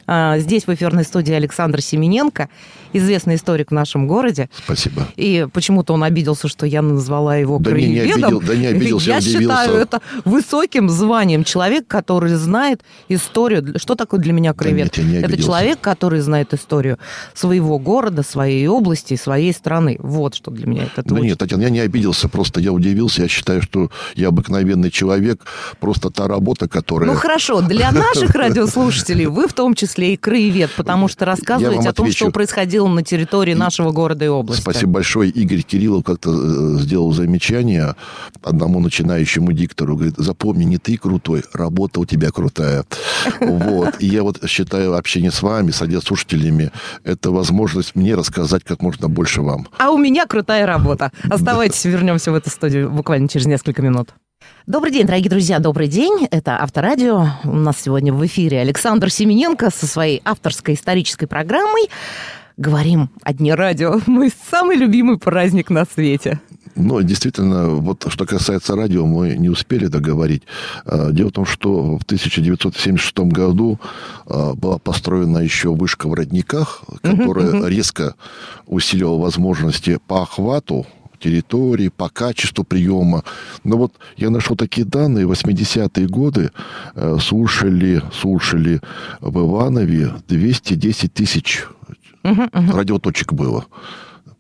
А, 0.08 0.38
здесь 0.40 0.68
в 0.68 0.74
эфирной 0.74 1.04
студии 1.04 1.34
Александр 1.34 1.82
Семененко, 1.82 2.50
известный 2.94 3.36
историк 3.36 3.70
в 3.72 3.74
нашем 3.74 4.08
городе. 4.08 4.50
Спасибо. 4.66 5.08
И 5.16 5.48
почему-то 5.52 5.94
он 5.94 6.04
обиделся, 6.04 6.48
что 6.48 6.66
я 6.66 6.82
назвала 6.82 7.36
его 7.38 7.58
Да 7.60 7.72
не, 7.72 7.88
не 7.88 8.00
краеведом. 8.00 8.24
обидел- 8.38 8.42
да 8.48 8.56
не 8.56 8.68
обиделся, 8.74 9.10
Я 9.12 9.18
удивился. 9.18 9.40
считаю 9.40 9.76
это 9.78 10.02
высоким 10.26 10.90
званием. 10.90 11.44
Человек, 11.44 11.88
который 11.88 12.34
знает 12.36 12.82
историю. 13.10 13.80
Что 13.80 13.96
такое 13.96 14.20
для 14.20 14.34
меня 14.34 14.54
краевед? 14.54 14.96
нет, 14.96 14.98
я 14.98 15.04
не 15.04 15.16
это 15.26 15.42
человек, 15.42 15.80
который 15.82 16.20
знает 16.20 16.54
историю 16.54 16.98
своего 17.34 17.80
города, 17.80 18.24
своей 18.24 18.68
области, 18.68 19.16
своей 19.16 19.54
страны. 19.54 19.98
Вот 20.00 20.36
что 20.36 20.52
для 20.52 20.68
меня 20.68 20.84
это. 20.84 21.02
Да 21.04 21.16
очень- 21.16 21.26
нет, 21.26 21.38
Татьяна, 21.38 21.62
я 21.64 21.70
не 21.70 21.80
обиделся, 21.80 22.28
просто 22.30 22.60
я 22.60 22.72
удивился. 22.72 23.22
Я 23.24 23.28
считаю, 23.28 23.62
что 23.62 23.90
я 24.16 24.28
обыкновенный 24.28 24.92
человек. 24.92 25.42
Просто 25.80 26.10
та 26.10 26.28
работа, 26.28 26.68
которая... 26.68 27.10
Ну 27.10 27.16
хорошо, 27.18 27.62
для 27.62 27.92
наших 28.06 28.36
радиослушателей 28.36 29.26
вы 29.26 29.48
в 29.48 29.54
том 29.54 29.74
числе 29.76 29.93
и 30.02 30.18
краевед, 30.18 30.72
потому 30.76 31.08
что 31.08 31.26
рассказываете 31.26 31.90
о 31.90 31.94
том, 31.94 32.12
что 32.12 32.32
происходило 32.32 32.88
на 32.88 33.04
территории 33.04 33.54
нашего 33.54 33.92
города 33.92 34.26
и 34.26 34.28
области. 34.28 34.62
Спасибо 34.62 34.94
большое. 34.94 35.30
Игорь 35.30 35.62
Кириллов 35.62 36.04
как-то 36.04 36.32
э, 36.32 36.80
сделал 36.80 37.12
замечание 37.14 37.96
одному 38.42 38.80
начинающему 38.80 39.54
диктору. 39.54 39.96
Говорит, 39.96 40.16
запомни, 40.18 40.64
не 40.64 40.78
ты 40.78 40.98
крутой, 40.98 41.44
работа 41.54 42.00
у 42.00 42.06
тебя 42.06 42.32
крутая. 42.32 42.86
Вот. 43.40 43.96
И 44.00 44.08
я 44.08 44.24
вот 44.24 44.40
считаю 44.50 44.96
общение 44.96 45.32
с 45.32 45.42
вами, 45.42 45.72
с 45.72 45.82
радиослушателями, 45.82 46.72
это 47.04 47.32
возможность 47.32 47.96
мне 47.96 48.16
рассказать 48.16 48.64
как 48.64 48.82
можно 48.82 49.10
больше 49.10 49.42
вам. 49.42 49.68
А 49.78 49.92
у 49.92 49.98
меня 49.98 50.26
крутая 50.26 50.66
работа. 50.66 51.12
Оставайтесь, 51.30 51.84
вернемся 51.86 52.32
в 52.32 52.36
эту 52.36 52.50
студию 52.50 52.90
буквально 52.90 53.28
через 53.28 53.46
несколько 53.46 53.82
минут. 53.82 54.10
Добрый 54.66 54.94
день, 54.94 55.06
дорогие 55.06 55.30
друзья, 55.30 55.60
добрый 55.60 55.88
день. 55.88 56.28
Это 56.32 56.62
Авторадио. 56.62 57.28
У 57.44 57.56
нас 57.56 57.82
сегодня 57.82 58.14
в 58.14 58.26
эфире 58.26 58.60
Александр 58.62 59.10
Семененко 59.10 59.70
со 59.70 59.88
своей 59.88 60.22
авторской 60.24 60.76
исторической 60.76 61.26
программой. 61.26 61.90
Говорим 62.56 63.10
о 63.24 63.34
Дне 63.34 63.56
радио. 63.56 64.00
Мой 64.06 64.32
самый 64.50 64.78
любимый 64.78 65.18
праздник 65.18 65.70
на 65.70 65.86
свете. 65.86 66.40
Но 66.76 67.02
действительно, 67.02 67.70
вот 67.70 68.06
что 68.10 68.26
касается 68.26 68.76
радио, 68.76 69.06
мы 69.06 69.36
не 69.38 69.50
успели 69.50 69.88
договорить. 69.88 70.44
А, 70.86 71.12
Дело 71.12 71.30
в 71.30 71.34
том, 71.34 71.46
что 71.46 71.98
в 71.98 72.04
1976 72.04 73.20
году 73.20 73.80
а, 74.26 74.54
была 74.54 74.80
построена 74.80 75.40
еще 75.40 75.74
вышка 75.74 76.08
в 76.08 76.14
Родниках, 76.14 76.84
которая 77.02 77.68
резко 77.68 78.16
усилила 78.66 79.18
возможности 79.18 80.00
по 80.08 80.24
охвату 80.24 80.86
территории, 81.24 81.90
по 81.90 82.10
качеству 82.10 82.64
приема. 82.64 83.24
Но 83.64 83.78
вот 83.78 83.94
я 84.18 84.30
нашел 84.30 84.56
такие 84.56 84.86
данные. 84.86 85.26
В 85.26 85.32
80-е 85.32 86.08
годы 86.08 86.52
э, 86.96 87.18
слушали, 87.22 88.02
слушали 88.12 88.82
в 89.22 89.40
Иванове 89.40 90.14
210 90.28 91.14
тысяч 91.14 91.66
радиоточек 92.24 93.34
было. 93.34 93.66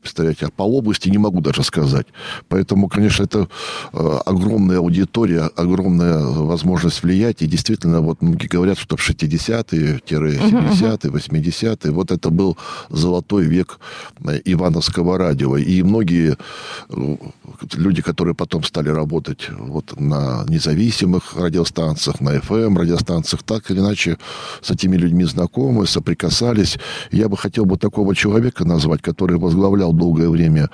Представляете, 0.04 0.48
а 0.48 0.50
по 0.50 0.63
области 0.63 1.08
не 1.08 1.18
могу 1.18 1.39
даже 1.39 1.63
сказать. 1.63 2.08
Поэтому, 2.50 2.89
конечно, 2.89 3.24
это 3.24 3.48
э, 3.94 4.20
огромная 4.26 4.80
аудитория, 4.80 5.50
огромная 5.56 6.20
возможность 6.20 7.04
влиять. 7.04 7.42
И 7.42 7.48
действительно, 7.48 8.02
вот 8.02 8.22
многие 8.22 8.48
говорят, 8.48 8.78
что 8.78 8.98
в 8.98 9.10
60-е, 9.10 10.02
70-е, 10.06 11.10
80-е, 11.10 11.92
вот 11.92 12.12
это 12.12 12.30
был 12.30 12.58
золотой 12.89 13.46
век 13.46 13.80
э, 14.26 14.42
Ивановского 14.44 15.18
радио. 15.18 15.56
И 15.56 15.82
многие 15.84 16.36
э, 16.89 17.18
люди, 17.76 18.02
которые 18.02 18.36
потом 18.36 18.63
стали 18.66 18.89
работать 18.89 19.50
вот 19.58 19.98
на 19.98 20.44
независимых 20.50 21.38
радиостанциях, 21.38 22.20
на 22.20 22.36
FM 22.36 22.78
радиостанциях, 22.78 23.44
так 23.44 23.72
или 23.72 23.80
иначе 23.80 24.18
с 24.62 24.70
этими 24.70 24.98
людьми 24.98 25.24
знакомы, 25.24 25.88
соприкасались. 25.88 26.78
Я 27.12 27.30
бы 27.30 27.38
хотел 27.38 27.66
бы 27.66 27.78
такого 27.78 28.13
человека 28.13 28.66
назвать, 28.66 29.02
который 29.02 29.38
возглавлял 29.38 29.93
долгое 29.98 30.30
время 30.30 30.70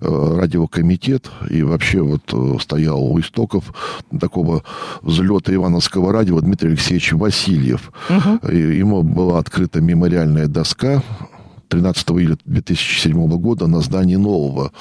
э, 0.00 0.36
радиокомитет 0.38 1.30
и 1.50 1.62
вообще 1.62 2.02
вот 2.02 2.22
э, 2.32 2.56
стоял 2.60 3.02
у 3.02 3.18
истоков 3.20 3.72
такого 4.20 4.62
взлета 5.02 5.54
Ивановского 5.54 6.12
радио 6.12 6.40
Дмитрий 6.40 6.70
Алексеевич 6.70 7.12
Васильев. 7.12 7.92
И 8.48 8.56
ему 8.56 9.02
была 9.02 9.38
открыта 9.38 9.80
мемориальная 9.80 10.46
доска 10.46 11.02
13 11.68 12.10
июля 12.10 12.36
2007 12.44 13.28
года 13.38 13.66
на 13.66 13.80
здании 13.80 14.16
нового 14.16 14.72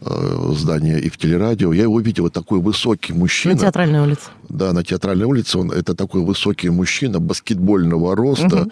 э, 0.00 0.52
здания 0.56 0.98
и 0.98 1.08
в 1.10 1.18
телерадио. 1.18 1.72
Я 1.72 1.82
его 1.82 2.00
видел, 2.00 2.24
вот 2.24 2.32
такой 2.32 2.60
высокий 2.60 3.12
мужчина. 3.12 3.54
На 3.54 3.60
театральной 3.60 4.00
улице. 4.00 4.22
Да, 4.48 4.72
на 4.72 4.82
театральной 4.82 5.26
улице 5.26 5.58
он 5.58 5.70
это 5.70 5.94
такой 5.94 6.22
высокий 6.22 6.70
мужчина 6.70 7.20
баскетбольного 7.20 8.16
роста, 8.16 8.66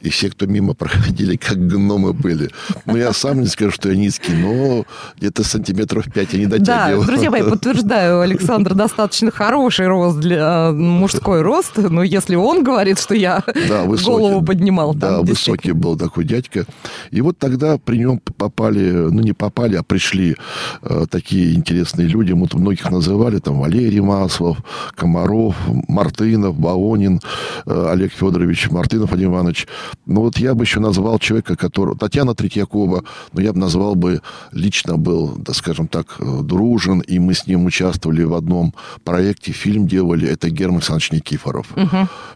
и 0.00 0.08
все, 0.10 0.28
кто 0.30 0.46
мимо 0.46 0.74
проходили, 0.80 1.36
как 1.36 1.56
гномы 1.68 2.12
были. 2.12 2.50
Ну, 2.86 2.96
я 2.96 3.12
сам 3.12 3.40
не 3.40 3.46
скажу, 3.46 3.70
что 3.70 3.90
я 3.90 3.96
низкий, 3.96 4.32
но 4.32 4.84
где-то 5.18 5.44
сантиметров 5.44 6.06
пять 6.12 6.32
я 6.32 6.38
не 6.40 6.46
Да, 6.46 6.58
дотягивал. 6.58 7.04
друзья 7.04 7.30
мои, 7.30 7.42
подтверждаю, 7.48 8.20
Александр 8.22 8.74
достаточно 8.74 9.30
хороший 9.30 9.86
рост 9.86 10.18
для 10.18 10.70
э, 10.70 10.72
мужской 10.72 11.42
рост, 11.42 11.76
но 11.76 12.02
если 12.02 12.34
он 12.34 12.64
говорит, 12.64 12.98
что 12.98 13.14
я 13.14 13.44
Да, 13.68 13.84
высокий. 13.84 14.10
голову 14.10 14.44
поднимал, 14.44 14.94
Да, 14.94 15.18
там, 15.18 15.24
высокий 15.26 15.72
был 15.72 15.96
такой 15.96 16.24
дядька. 16.24 16.66
И 17.10 17.20
вот 17.20 17.38
тогда 17.38 17.78
при 17.78 17.98
нем 17.98 18.18
попали, 18.18 18.90
ну 18.90 19.20
не 19.20 19.32
попали, 19.32 19.76
а 19.76 19.82
пришли 19.82 20.36
э, 20.82 21.06
такие 21.10 21.54
интересные 21.54 22.06
люди. 22.06 22.32
Мы 22.32 22.48
многих 22.54 22.90
называли, 22.90 23.38
там 23.38 23.60
Валерий 23.60 24.00
Маслов, 24.00 24.58
Комаров, 24.94 25.56
Мартынов, 25.88 26.58
Баонин, 26.58 27.20
э, 27.66 27.88
Олег 27.90 28.12
Федорович, 28.12 28.70
Мартынов 28.70 29.10
Владимир 29.10 29.32
Иванович. 29.32 29.66
Ну 30.06 30.22
вот 30.22 30.38
я 30.38 30.54
бы 30.54 30.64
еще 30.64 30.80
назвал 30.80 31.18
человека, 31.18 31.56
которого... 31.56 31.98
Татьяна 31.98 32.34
Третьякова, 32.34 33.04
но 33.32 33.40
я 33.40 33.52
бы 33.52 33.58
назвал 33.58 33.94
бы, 33.94 34.20
лично 34.52 34.96
был, 34.96 35.34
да, 35.36 35.52
скажем 35.52 35.88
так, 35.88 36.16
э, 36.18 36.40
дружен, 36.42 37.00
и 37.00 37.18
мы 37.18 37.34
с 37.34 37.46
ним 37.46 37.64
участвовали 37.66 38.22
в 38.22 38.34
одном 38.34 38.74
проекте, 39.04 39.52
фильм 39.52 39.86
делали, 39.86 40.28
это 40.28 40.50
Герман 40.50 40.76
Александрович 40.76 41.12
Никифоров. 41.12 41.66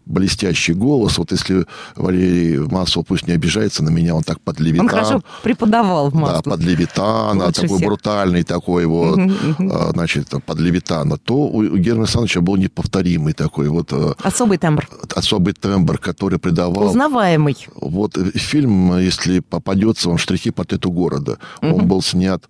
Блестящий 0.06 0.74
голос. 0.74 1.18
Вот 1.18 1.32
если 1.32 1.66
Валерий 1.96 2.58
Маслов, 2.58 3.06
пусть 3.06 3.26
не 3.26 3.34
обижается 3.34 3.82
на 3.82 3.90
меня, 3.90 4.14
он 4.14 4.22
так 4.22 4.40
под 4.72 4.80
Он 4.80 4.86
левитан. 4.86 5.04
хорошо 5.04 5.22
преподавал 5.42 6.10
в 6.10 6.14
Да, 6.20 6.42
под 6.42 6.60
Левитана, 6.60 7.46
Лучше 7.46 7.60
такой 7.62 7.76
всех. 7.76 7.88
брутальный 7.88 8.42
такой 8.42 8.86
вот, 8.86 9.18
а, 9.58 9.90
значит, 9.92 10.28
под 10.46 10.58
Левитана, 10.60 11.16
то 11.18 11.34
у 11.34 11.62
Германа 11.76 12.02
Александровича 12.04 12.40
был 12.40 12.56
неповторимый 12.56 13.32
такой 13.32 13.68
вот 13.68 13.92
а, 13.92 14.14
Особый 14.22 14.58
тембр. 14.58 14.88
особый 15.14 15.52
тембр, 15.54 15.98
который 15.98 16.38
придавал... 16.38 16.86
Узнаваемый. 16.88 17.56
Вот 17.76 18.16
э, 18.18 18.30
фильм, 18.38 18.98
если 18.98 19.40
попадется 19.40 20.08
вам 20.08 20.18
«Штрихи 20.18 20.50
портрету 20.50 20.90
города», 20.90 21.38
он 21.62 21.86
был 21.86 22.02
снят 22.02 22.42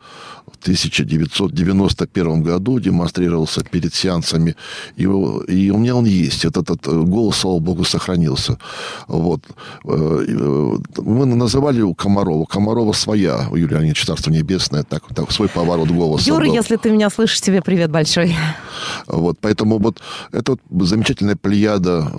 в 0.46 0.56
1991 0.62 2.42
году, 2.42 2.78
демонстрировался 2.80 3.62
перед 3.64 3.94
сеансами, 3.94 4.54
и, 4.96 5.06
у- 5.06 5.40
и 5.40 5.70
у 5.70 5.78
меня 5.78 5.94
он 5.96 6.04
есть. 6.06 6.44
Этот, 6.44 6.70
этот 6.70 6.86
э, 6.88 7.02
голос, 7.02 7.36
слава 7.36 7.58
богу, 7.58 7.84
сохранился. 7.84 8.58
Вот. 9.08 9.40
Э, 9.84 10.24
э, 10.28 10.76
Мы 11.02 11.26
называли 11.26 11.82
Комарова. 12.04 12.44
Комарова 12.44 12.92
своя, 12.92 13.48
у 13.50 13.56
Юлии 13.56 13.72
Леонидовича, 13.72 14.06
Царство 14.06 14.30
Небесное, 14.30 14.82
так, 14.82 15.02
так, 15.14 15.32
свой 15.32 15.48
поворот 15.48 15.88
голоса 15.88 16.28
Юра, 16.28 16.44
был. 16.44 16.54
если 16.54 16.76
ты 16.76 16.90
меня 16.90 17.08
слышишь, 17.08 17.40
тебе 17.40 17.62
привет 17.62 17.90
большой. 17.90 18.36
Вот, 19.06 19.38
поэтому 19.40 19.78
вот 19.78 20.02
эта 20.30 20.52
вот 20.52 20.86
замечательная 20.86 21.36
плеяда 21.36 22.06
э, 22.12 22.18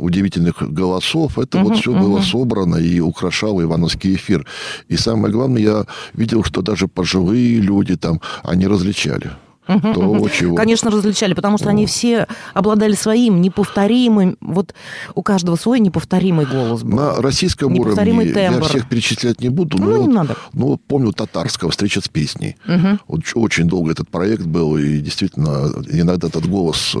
удивительных 0.00 0.56
голосов, 0.72 1.38
это 1.38 1.58
вот 1.58 1.78
все 1.78 1.92
было 1.92 2.20
собрано 2.20 2.76
и 2.76 2.98
украшало 2.98 3.62
Ивановский 3.62 4.16
эфир. 4.16 4.44
И 4.88 4.96
самое 4.96 5.32
главное, 5.32 5.62
я 5.62 5.84
видел, 6.12 6.42
что 6.42 6.60
даже 6.60 6.88
пожилые 6.88 7.60
люди 7.60 7.96
там, 7.96 8.20
они 8.42 8.66
различали. 8.66 9.30
То, 9.78 10.28
чего. 10.28 10.56
Конечно, 10.56 10.90
различали, 10.90 11.34
потому 11.34 11.58
что 11.58 11.68
они 11.70 11.86
все 11.86 12.26
обладали 12.54 12.94
своим 12.94 13.40
неповторимым, 13.40 14.36
вот 14.40 14.74
у 15.14 15.22
каждого 15.22 15.56
свой 15.56 15.80
неповторимый 15.80 16.46
голос 16.46 16.82
был. 16.82 16.96
На 16.96 17.14
российском 17.22 17.78
уровне 17.78 18.32
я 18.34 18.60
всех 18.62 18.88
перечислять 18.88 19.40
не 19.40 19.48
буду, 19.48 19.76
Ну, 19.78 19.84
но, 19.86 19.92
не 19.98 20.06
вот- 20.06 20.14
надо. 20.14 20.36
но 20.52 20.76
помню 20.76 21.12
татарского 21.12 21.70
«Встреча 21.70 22.00
с 22.00 22.08
песней». 22.08 22.56
Очень 23.34 23.68
долго 23.68 23.92
этот 23.92 24.08
проект 24.08 24.44
был, 24.44 24.76
и 24.76 24.98
действительно 24.98 25.70
иногда 25.90 26.28
этот 26.28 26.46
голос 26.48 26.96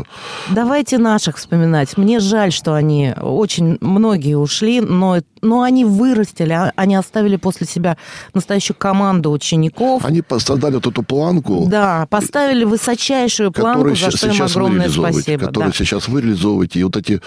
Давайте 0.50 0.98
наших 0.98 1.36
вспоминать. 1.36 1.96
Мне 1.96 2.20
жаль, 2.20 2.52
что 2.52 2.74
они 2.74 3.12
очень 3.20 3.78
многие 3.80 4.36
ушли, 4.36 4.80
но 4.80 5.18
но 5.42 5.62
они 5.62 5.84
вырастили, 5.84 6.52
а- 6.52 6.72
они 6.76 6.94
оставили 6.94 7.36
после 7.36 7.66
себя 7.66 7.96
настоящую 8.34 8.76
команду 8.76 9.30
учеников. 9.30 10.04
Они 10.04 10.22
создали 10.38 10.74
вот 10.74 10.86
эту 10.86 11.02
планку, 11.02 11.66
Да, 11.68 12.06
поставили 12.10 12.64
высочайшую 12.64 13.52
планку, 13.52 13.78
которую 13.80 13.96
за 13.96 14.10
что 14.10 14.28
им 14.28 14.42
огромное 14.42 14.88
спасибо. 14.88 15.46
которые 15.46 15.70
да. 15.70 15.76
сейчас 15.76 16.08
вы 16.08 16.20
реализовываете. 16.22 16.80
И 16.80 16.84
вот 16.84 16.96
эти 16.96 17.20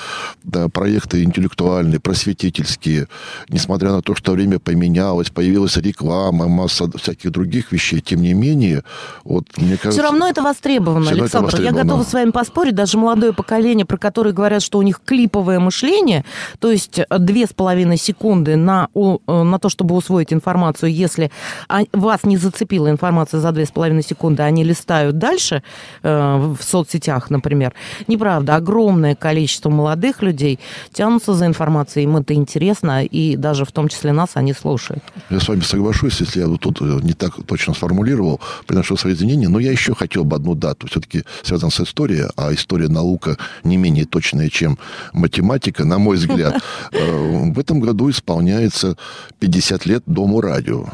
да, 0.44 0.70
проекты 0.70 1.24
интеллектуальные, 1.24 2.00
просветительские, 2.00 3.08
несмотря 3.50 3.92
на 3.92 4.02
то, 4.02 4.16
что 4.16 4.32
время 4.32 4.60
поменялось, 4.60 5.30
появилась 5.30 5.78
реклама, 5.78 6.48
масса 6.48 6.90
всяких 6.98 7.32
других 7.32 7.72
вещей, 7.72 8.02
тем 8.02 8.22
не 8.22 8.34
менее, 8.34 8.84
вот 9.24 9.46
мне 9.58 9.78
кажется... 9.78 9.92
Все 9.92 10.02
равно 10.02 10.28
это 10.28 10.42
востребовано, 10.42 11.10
равно 11.10 11.26
это 11.26 11.40
Александр. 11.40 11.46
Я 11.46 11.52
востребовано. 11.52 11.84
готова 11.84 12.04
с 12.04 12.14
вами 12.14 12.32
поспорить. 12.32 12.76
Даже 12.76 12.98
молодое 12.98 13.34
поколение, 13.34 13.86
про 13.86 13.98
которое 13.98 14.32
говорят, 14.32 14.62
что 14.62 14.78
у 14.78 14.82
них 14.82 15.02
клиповое 15.04 15.60
мышление, 15.60 16.26
то 16.60 16.72
есть 16.72 17.00
э, 17.00 17.06
две 17.20 17.46
с 17.46 17.54
половиной 17.54 17.98
секунды 18.04 18.56
на, 18.56 18.90
э, 18.96 19.44
на 19.44 19.60
то, 19.60 19.70
чтобы 19.70 19.96
усвоить 19.96 20.34
информацию, 20.34 20.94
если 20.94 21.32
а- 21.70 21.84
вас 21.94 22.24
не 22.24 22.38
зацепила 22.38 22.90
информация 22.90 23.40
за 23.40 23.52
две 23.52 23.66
с 23.66 23.72
половиной 23.72 24.04
секунды, 24.04 24.44
они 24.44 24.64
листают 24.64 25.18
дальше 25.18 25.64
э, 26.04 26.56
в 26.60 26.64
соцсетях, 26.64 27.30
например. 27.30 27.74
Неправда. 28.08 28.56
Огромное 28.56 29.16
количество 29.16 29.70
молодых 29.70 30.22
людей 30.22 30.60
тянутся 30.92 31.34
за 31.34 31.46
информацией, 31.46 32.06
им 32.06 32.18
это 32.18 32.34
интересно, 32.34 33.04
и 33.04 33.36
даже 33.36 33.66
в 33.66 33.72
том 33.72 33.88
числе 33.88 34.12
нас 34.12 34.32
они 34.36 34.54
слушают. 34.54 35.04
Я 35.30 35.40
с 35.40 35.48
вами 35.48 35.62
соглашусь, 35.62 36.20
если 36.22 36.42
я 36.42 36.48
вот 36.48 36.62
тут 36.62 36.82
э, 36.82 37.00
не 37.04 37.14
так 37.14 37.34
точно 37.46 37.74
сформулировал, 37.74 38.40
приношу 38.68 38.98
свои 38.98 39.14
извинения, 39.14 39.50
но 39.50 39.60
я 39.60 39.72
еще 39.72 39.96
хотел 39.96 40.24
бы 40.24 40.36
одну 40.36 40.56
дату. 40.56 40.88
Все-таки 40.88 41.24
связан 41.44 41.72
с 41.72 41.80
историей, 41.80 42.28
а 42.36 42.54
история 42.54 42.90
наука 42.90 43.38
не 43.64 43.78
менее 43.78 44.06
точная, 44.06 44.50
чем 44.50 44.78
математика, 45.14 45.86
на 45.86 45.98
мой 45.98 46.18
взгляд. 46.18 46.62
В 46.92 47.60
этом 47.60 47.80
году 47.80 47.93
исполняется 48.10 48.98
50 49.40 49.86
лет 49.86 50.04
Дому 50.06 50.42
радио 50.42 50.86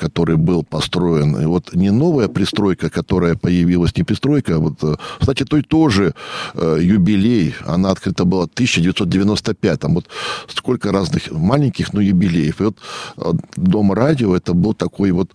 который 0.00 0.36
был 0.36 0.62
построен. 0.62 1.36
И 1.42 1.46
вот 1.46 1.74
не 1.74 1.90
новая 1.90 2.28
пристройка, 2.28 2.88
которая 2.90 3.34
появилась, 3.34 3.96
не 3.96 4.04
пристройка, 4.04 4.56
а 4.56 4.58
вот, 4.58 4.82
э, 4.82 4.96
кстати, 5.20 5.44
той 5.44 5.62
тоже 5.62 6.14
э, 6.54 6.78
юбилей, 6.80 7.54
она 7.66 7.90
открыта 7.90 8.24
была 8.24 8.42
в 8.42 8.50
1995 8.54 9.80
Там 9.80 9.94
вот 9.94 10.06
сколько 10.48 10.92
разных 10.92 11.30
маленьких, 11.30 11.92
но 11.92 12.00
юбилеев. 12.00 12.60
И 12.60 12.64
вот 12.64 12.76
э, 13.16 13.32
Дом 13.56 13.92
радио, 13.92 14.34
это 14.34 14.54
был 14.54 14.74
такой 14.74 15.10
вот 15.10 15.30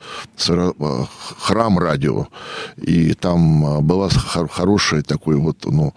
э, 0.49 0.71
храм 1.39 1.79
радио. 1.79 2.27
И 2.77 3.13
там 3.13 3.85
была 3.85 4.09
хор- 4.09 4.49
хорошая 4.49 5.01
такой 5.01 5.35
вот, 5.35 5.57
ну, 5.65 5.93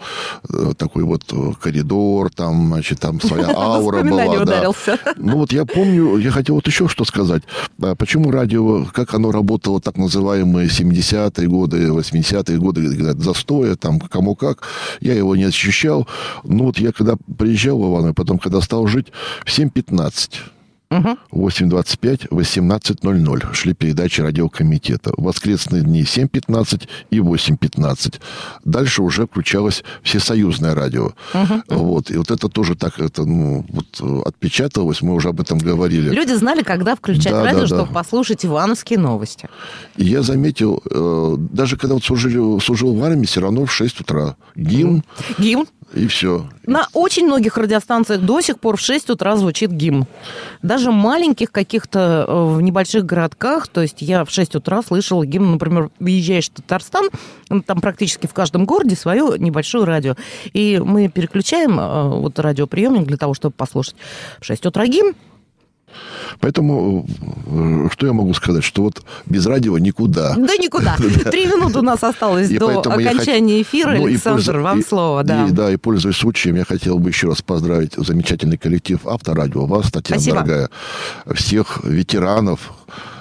такой 0.76 1.04
вот 1.04 1.24
коридор, 1.62 2.30
там, 2.30 2.66
значит, 2.66 3.00
там 3.00 3.20
своя 3.20 3.48
аура 3.56 4.02
была. 4.02 4.44
Да. 4.44 4.72
Ну 5.16 5.36
вот 5.38 5.52
я 5.52 5.64
помню, 5.64 6.18
я 6.18 6.30
хотел 6.30 6.54
вот 6.56 6.66
еще 6.66 6.88
что 6.88 7.04
сказать. 7.04 7.42
А 7.82 7.94
Почему 7.94 8.30
радио, 8.30 8.57
как 8.92 9.14
оно 9.14 9.30
работало, 9.32 9.80
так 9.80 9.96
называемые 9.96 10.68
70-е 10.68 11.48
годы, 11.48 11.86
80-е 11.88 12.58
годы, 12.58 13.14
застоя, 13.22 13.76
там, 13.76 14.00
кому 14.00 14.34
как, 14.34 14.62
я 15.00 15.14
его 15.14 15.36
не 15.36 15.44
ощущал. 15.44 16.06
Ну 16.44 16.64
вот 16.64 16.78
я 16.78 16.92
когда 16.92 17.16
приезжал 17.38 17.78
в 17.78 17.90
Иваново, 17.90 18.12
потом, 18.12 18.38
когда 18.38 18.60
стал 18.60 18.86
жить, 18.86 19.08
в 19.44 19.58
7.15 19.58 20.57
8.25, 20.90 22.28
18.00 22.30 23.52
шли 23.54 23.74
передачи 23.74 24.20
радиокомитета. 24.20 25.12
В 25.16 25.24
воскресные 25.24 25.82
дни 25.82 26.02
7.15 26.02 26.88
и 27.10 27.18
8.15. 27.18 28.20
Дальше 28.64 29.02
уже 29.02 29.26
включалось 29.26 29.84
всесоюзное 30.02 30.74
радио. 30.74 31.12
Вот. 31.68 32.10
И 32.10 32.16
вот 32.16 32.30
это 32.30 32.48
тоже 32.48 32.74
так 32.74 32.98
это, 33.00 33.24
ну, 33.24 33.66
вот, 33.68 34.26
отпечаталось, 34.26 35.02
мы 35.02 35.14
уже 35.14 35.28
об 35.28 35.40
этом 35.40 35.58
говорили. 35.58 36.10
Люди 36.10 36.32
знали, 36.32 36.62
когда 36.62 36.96
включать 36.96 37.32
Да, 37.32 37.44
радио, 37.44 37.60
да, 37.60 37.66
да. 37.66 37.76
чтобы 37.76 37.92
послушать 37.92 38.46
ивановские 38.46 38.98
новости. 38.98 39.48
И 39.96 40.04
я 40.06 40.22
заметил, 40.22 40.82
э, 40.90 41.36
даже 41.38 41.76
когда 41.76 41.94
вот 41.94 42.04
служил, 42.04 42.60
служил 42.60 42.94
в 42.94 43.04
армии, 43.04 43.26
все 43.26 43.40
равно 43.40 43.66
в 43.66 43.72
6 43.72 44.00
утра 44.00 44.36
гимн, 44.56 45.04
Гимн. 45.38 45.66
И 45.94 46.06
все. 46.06 46.48
На 46.66 46.86
очень 46.92 47.26
многих 47.26 47.56
радиостанциях 47.56 48.20
до 48.20 48.40
сих 48.40 48.60
пор 48.60 48.76
в 48.76 48.80
6 48.80 49.10
утра 49.10 49.36
звучит 49.36 49.70
гимн. 49.70 50.06
Даже 50.62 50.90
маленьких 50.90 51.50
каких-то 51.50 52.26
э, 52.28 52.54
в 52.54 52.60
небольших 52.60 53.06
городках, 53.06 53.68
то 53.68 53.80
есть 53.80 54.02
я 54.02 54.24
в 54.24 54.30
6 54.30 54.56
утра 54.56 54.82
слышала 54.82 55.24
гимн, 55.24 55.52
например, 55.52 55.90
въезжаешь 55.98 56.50
в 56.50 56.54
Татарстан, 56.54 57.08
ну, 57.48 57.62
там 57.62 57.80
практически 57.80 58.26
в 58.26 58.34
каждом 58.34 58.66
городе 58.66 58.96
свое 58.96 59.38
небольшое 59.38 59.84
радио. 59.84 60.14
И 60.52 60.80
мы 60.84 61.08
переключаем 61.08 61.80
э, 61.80 62.08
вот 62.08 62.38
радиоприемник 62.38 63.06
для 63.06 63.16
того, 63.16 63.32
чтобы 63.32 63.54
послушать 63.56 63.96
в 64.40 64.44
6 64.44 64.66
утра 64.66 64.86
гимн, 64.86 65.14
Поэтому, 66.40 67.06
э, 67.46 67.88
что 67.92 68.06
я 68.06 68.12
могу 68.12 68.34
сказать, 68.34 68.64
что 68.64 68.82
вот 68.82 69.02
без 69.26 69.46
радио 69.46 69.78
никуда. 69.78 70.34
Да 70.36 70.56
никуда. 70.56 70.96
Три 71.30 71.46
минуты 71.46 71.78
у 71.80 71.82
нас 71.82 72.02
осталось 72.02 72.48
до 72.50 72.80
окончания 72.80 73.62
эфира. 73.62 73.96
Ну, 73.96 74.06
Александр, 74.06 74.58
вам 74.58 74.84
слово, 74.84 75.24
да. 75.24 75.46
И, 75.46 75.50
да, 75.50 75.70
и 75.70 75.76
пользуясь 75.76 76.16
случаем, 76.16 76.56
я 76.56 76.64
хотел 76.64 76.98
бы 76.98 77.10
еще 77.10 77.28
раз 77.28 77.42
поздравить 77.42 77.94
замечательный 77.96 78.58
коллектив 78.58 79.06
Авторадио, 79.06 79.66
вас, 79.66 79.90
Татьяна 79.90 80.22
дорогая, 80.22 80.70
всех 81.34 81.84
ветеранов, 81.84 82.72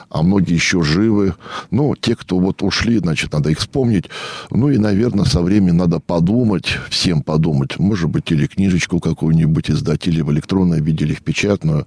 а 0.10 0.24
многие 0.24 0.54
еще 0.54 0.84
живы. 0.84 1.36
Ну, 1.72 1.96
те, 1.96 2.16
кто 2.16 2.40
вот 2.40 2.64
ушли, 2.64 3.00
значит, 3.00 3.34
надо 3.34 3.50
их 3.50 3.60
вспомнить. 3.60 4.06
Ну, 4.50 4.70
и, 4.70 4.78
наверное, 4.78 5.26
со 5.26 5.42
временем 5.42 5.78
надо 5.78 6.00
подумать, 6.00 6.78
всем 6.90 7.22
подумать. 7.22 7.80
Может 7.80 8.10
быть, 8.10 8.32
или 8.32 8.48
книжечку 8.48 9.00
какую-нибудь 9.00 9.70
издать, 9.70 10.08
или 10.08 10.22
в 10.22 10.32
электронном 10.32 10.82
виде, 10.82 11.06
или 11.06 11.14
в 11.14 11.22
печатную. 11.22 11.86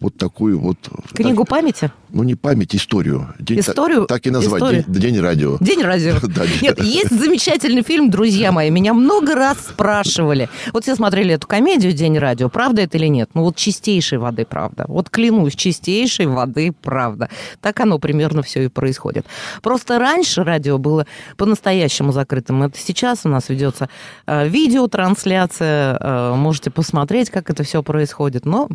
Вот 0.00 0.16
такую 0.16 0.58
вот... 0.58 0.76
Книгу 1.14 1.44
так- 1.44 1.50
памяти? 1.50 1.90
ну, 2.12 2.22
не 2.24 2.34
память, 2.34 2.74
историю. 2.76 3.34
День, 3.38 3.60
Историю? 3.60 4.06
Так, 4.06 4.26
и 4.26 4.30
назвать. 4.30 4.62
Историю? 4.62 4.84
День, 4.86 5.00
День 5.00 5.20
радио. 5.20 5.56
День 5.60 5.82
радио. 5.82 6.14
Да, 6.32 6.44
Нет, 6.62 6.82
есть 6.82 7.10
замечательный 7.10 7.82
фильм, 7.82 8.10
друзья 8.10 8.52
мои. 8.52 8.70
Меня 8.70 8.94
много 8.94 9.34
раз 9.34 9.58
спрашивали. 9.68 10.48
Вот 10.72 10.84
все 10.84 10.94
смотрели 10.94 11.34
эту 11.34 11.46
комедию 11.46 11.92
«День 11.92 12.18
радио». 12.18 12.48
Правда 12.48 12.82
это 12.82 12.96
или 12.96 13.06
нет? 13.06 13.30
Ну 13.34 13.42
вот 13.42 13.56
чистейшей 13.56 14.18
воды 14.18 14.46
правда. 14.46 14.84
Вот 14.88 15.10
клянусь, 15.10 15.54
чистейшей 15.54 16.26
воды 16.26 16.72
правда. 16.80 17.28
Так 17.60 17.71
оно 17.80 17.98
примерно 17.98 18.42
все 18.42 18.64
и 18.64 18.68
происходит. 18.68 19.26
Просто 19.62 19.98
раньше 19.98 20.44
радио 20.44 20.78
было 20.78 21.06
по-настоящему 21.36 22.12
закрытым. 22.12 22.62
Это 22.62 22.78
сейчас 22.78 23.20
у 23.24 23.28
нас 23.28 23.48
ведется 23.48 23.88
э, 24.26 24.48
видеотрансляция. 24.48 25.96
Э, 26.00 26.34
можете 26.34 26.70
посмотреть, 26.70 27.30
как 27.30 27.50
это 27.50 27.62
все 27.62 27.82
происходит. 27.82 28.46
Но, 28.46 28.68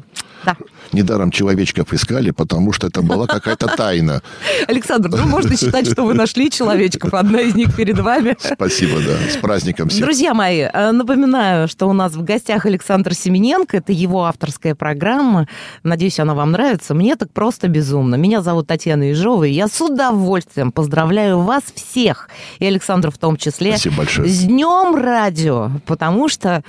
да. 0.46 0.56
Недаром 0.92 1.32
человечков 1.32 1.94
искали, 1.94 2.32
потому 2.32 2.72
что 2.72 2.88
это 2.88 3.02
была 3.02 3.28
какая-то 3.28 3.68
тайна. 3.68 4.22
Александр, 4.68 5.10
ну 5.10 5.26
можно 5.26 5.58
считать, 5.58 5.90
что 5.92 6.04
вы 6.04 6.14
нашли 6.14 6.50
человечков. 6.50 7.14
Одна 7.14 7.42
из 7.42 7.56
них 7.56 7.76
перед 7.76 8.00
вами. 8.00 8.38
Спасибо, 8.40 9.00
да. 9.02 9.18
С 9.30 9.38
праздником 9.38 9.90
всех. 9.90 10.04
Друзья 10.04 10.34
мои, 10.34 10.62
э, 10.62 10.92
напоминаю, 10.92 11.68
что 11.68 11.88
у 11.88 11.94
нас 11.94 12.14
в 12.14 12.24
гостях 12.24 12.66
Александр 12.66 13.14
Семененко. 13.14 13.78
Это 13.78 13.92
его 13.92 14.26
авторская 14.26 14.76
программа. 14.76 15.48
Надеюсь, 15.84 16.20
она 16.20 16.34
вам 16.34 16.52
нравится. 16.52 16.94
Мне 16.94 17.16
так 17.16 17.32
просто 17.32 17.68
безумно. 17.68 18.16
Меня 18.16 18.42
зовут 18.42 18.68
Татьяна 18.78 19.10
Ежова, 19.10 19.46
и 19.46 19.52
я 19.52 19.68
с 19.68 19.82
удовольствием 19.82 20.72
поздравляю 20.72 21.40
вас 21.40 21.64
всех, 21.74 22.30
и 22.60 22.66
Александра 22.68 23.10
в 23.10 23.18
том 23.18 23.36
числе, 23.36 23.72
Спасибо 23.72 23.96
большое. 23.98 24.28
с 24.30 24.44
Днем 24.44 24.96
Радио, 24.96 25.72
потому 25.88 26.30
что, 26.30 26.64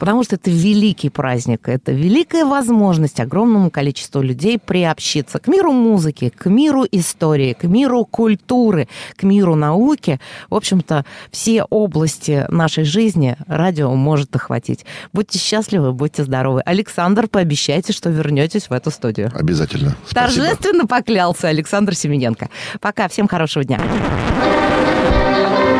потому 0.00 0.24
что 0.24 0.36
это 0.36 0.50
великий 0.50 1.10
праздник, 1.10 1.68
это 1.68 1.92
великая 1.92 2.44
возможность 2.46 3.20
огромному 3.20 3.70
количеству 3.70 4.22
людей 4.22 4.58
приобщиться 4.58 5.38
к 5.38 5.46
миру 5.46 5.72
музыки, 5.72 6.32
к 6.36 6.46
миру 6.46 6.84
истории, 6.90 7.52
к 7.52 7.64
миру 7.64 8.04
культуры, 8.04 8.88
к 9.16 9.22
миру 9.22 9.54
науки. 9.54 10.18
В 10.48 10.54
общем-то, 10.56 11.04
все 11.30 11.64
области 11.64 12.46
нашей 12.48 12.84
жизни 12.84 13.36
радио 13.46 13.94
может 13.94 14.34
охватить. 14.34 14.86
Будьте 15.12 15.38
счастливы, 15.38 15.92
будьте 15.92 16.24
здоровы. 16.24 16.62
Александр, 16.62 17.28
пообещайте, 17.28 17.92
что 17.92 18.08
вернетесь 18.08 18.70
в 18.70 18.72
эту 18.72 18.90
студию. 18.90 19.30
Обязательно. 19.34 19.96
Спасибо. 20.08 20.20
Торжественно 20.20 20.86
поклялся 20.86 21.48
Александр 21.48 21.94
Семененко. 21.94 22.48
Пока, 22.80 23.06
всем 23.08 23.28
хорошего 23.28 23.64
дня. 23.64 23.78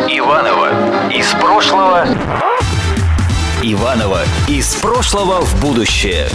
Иванова 0.08 1.10
из 1.10 1.30
прошлого. 1.40 2.06
Иванова 3.62 4.22
из 4.48 4.74
прошлого 4.76 5.42
в 5.42 5.60
будущее. 5.60 6.30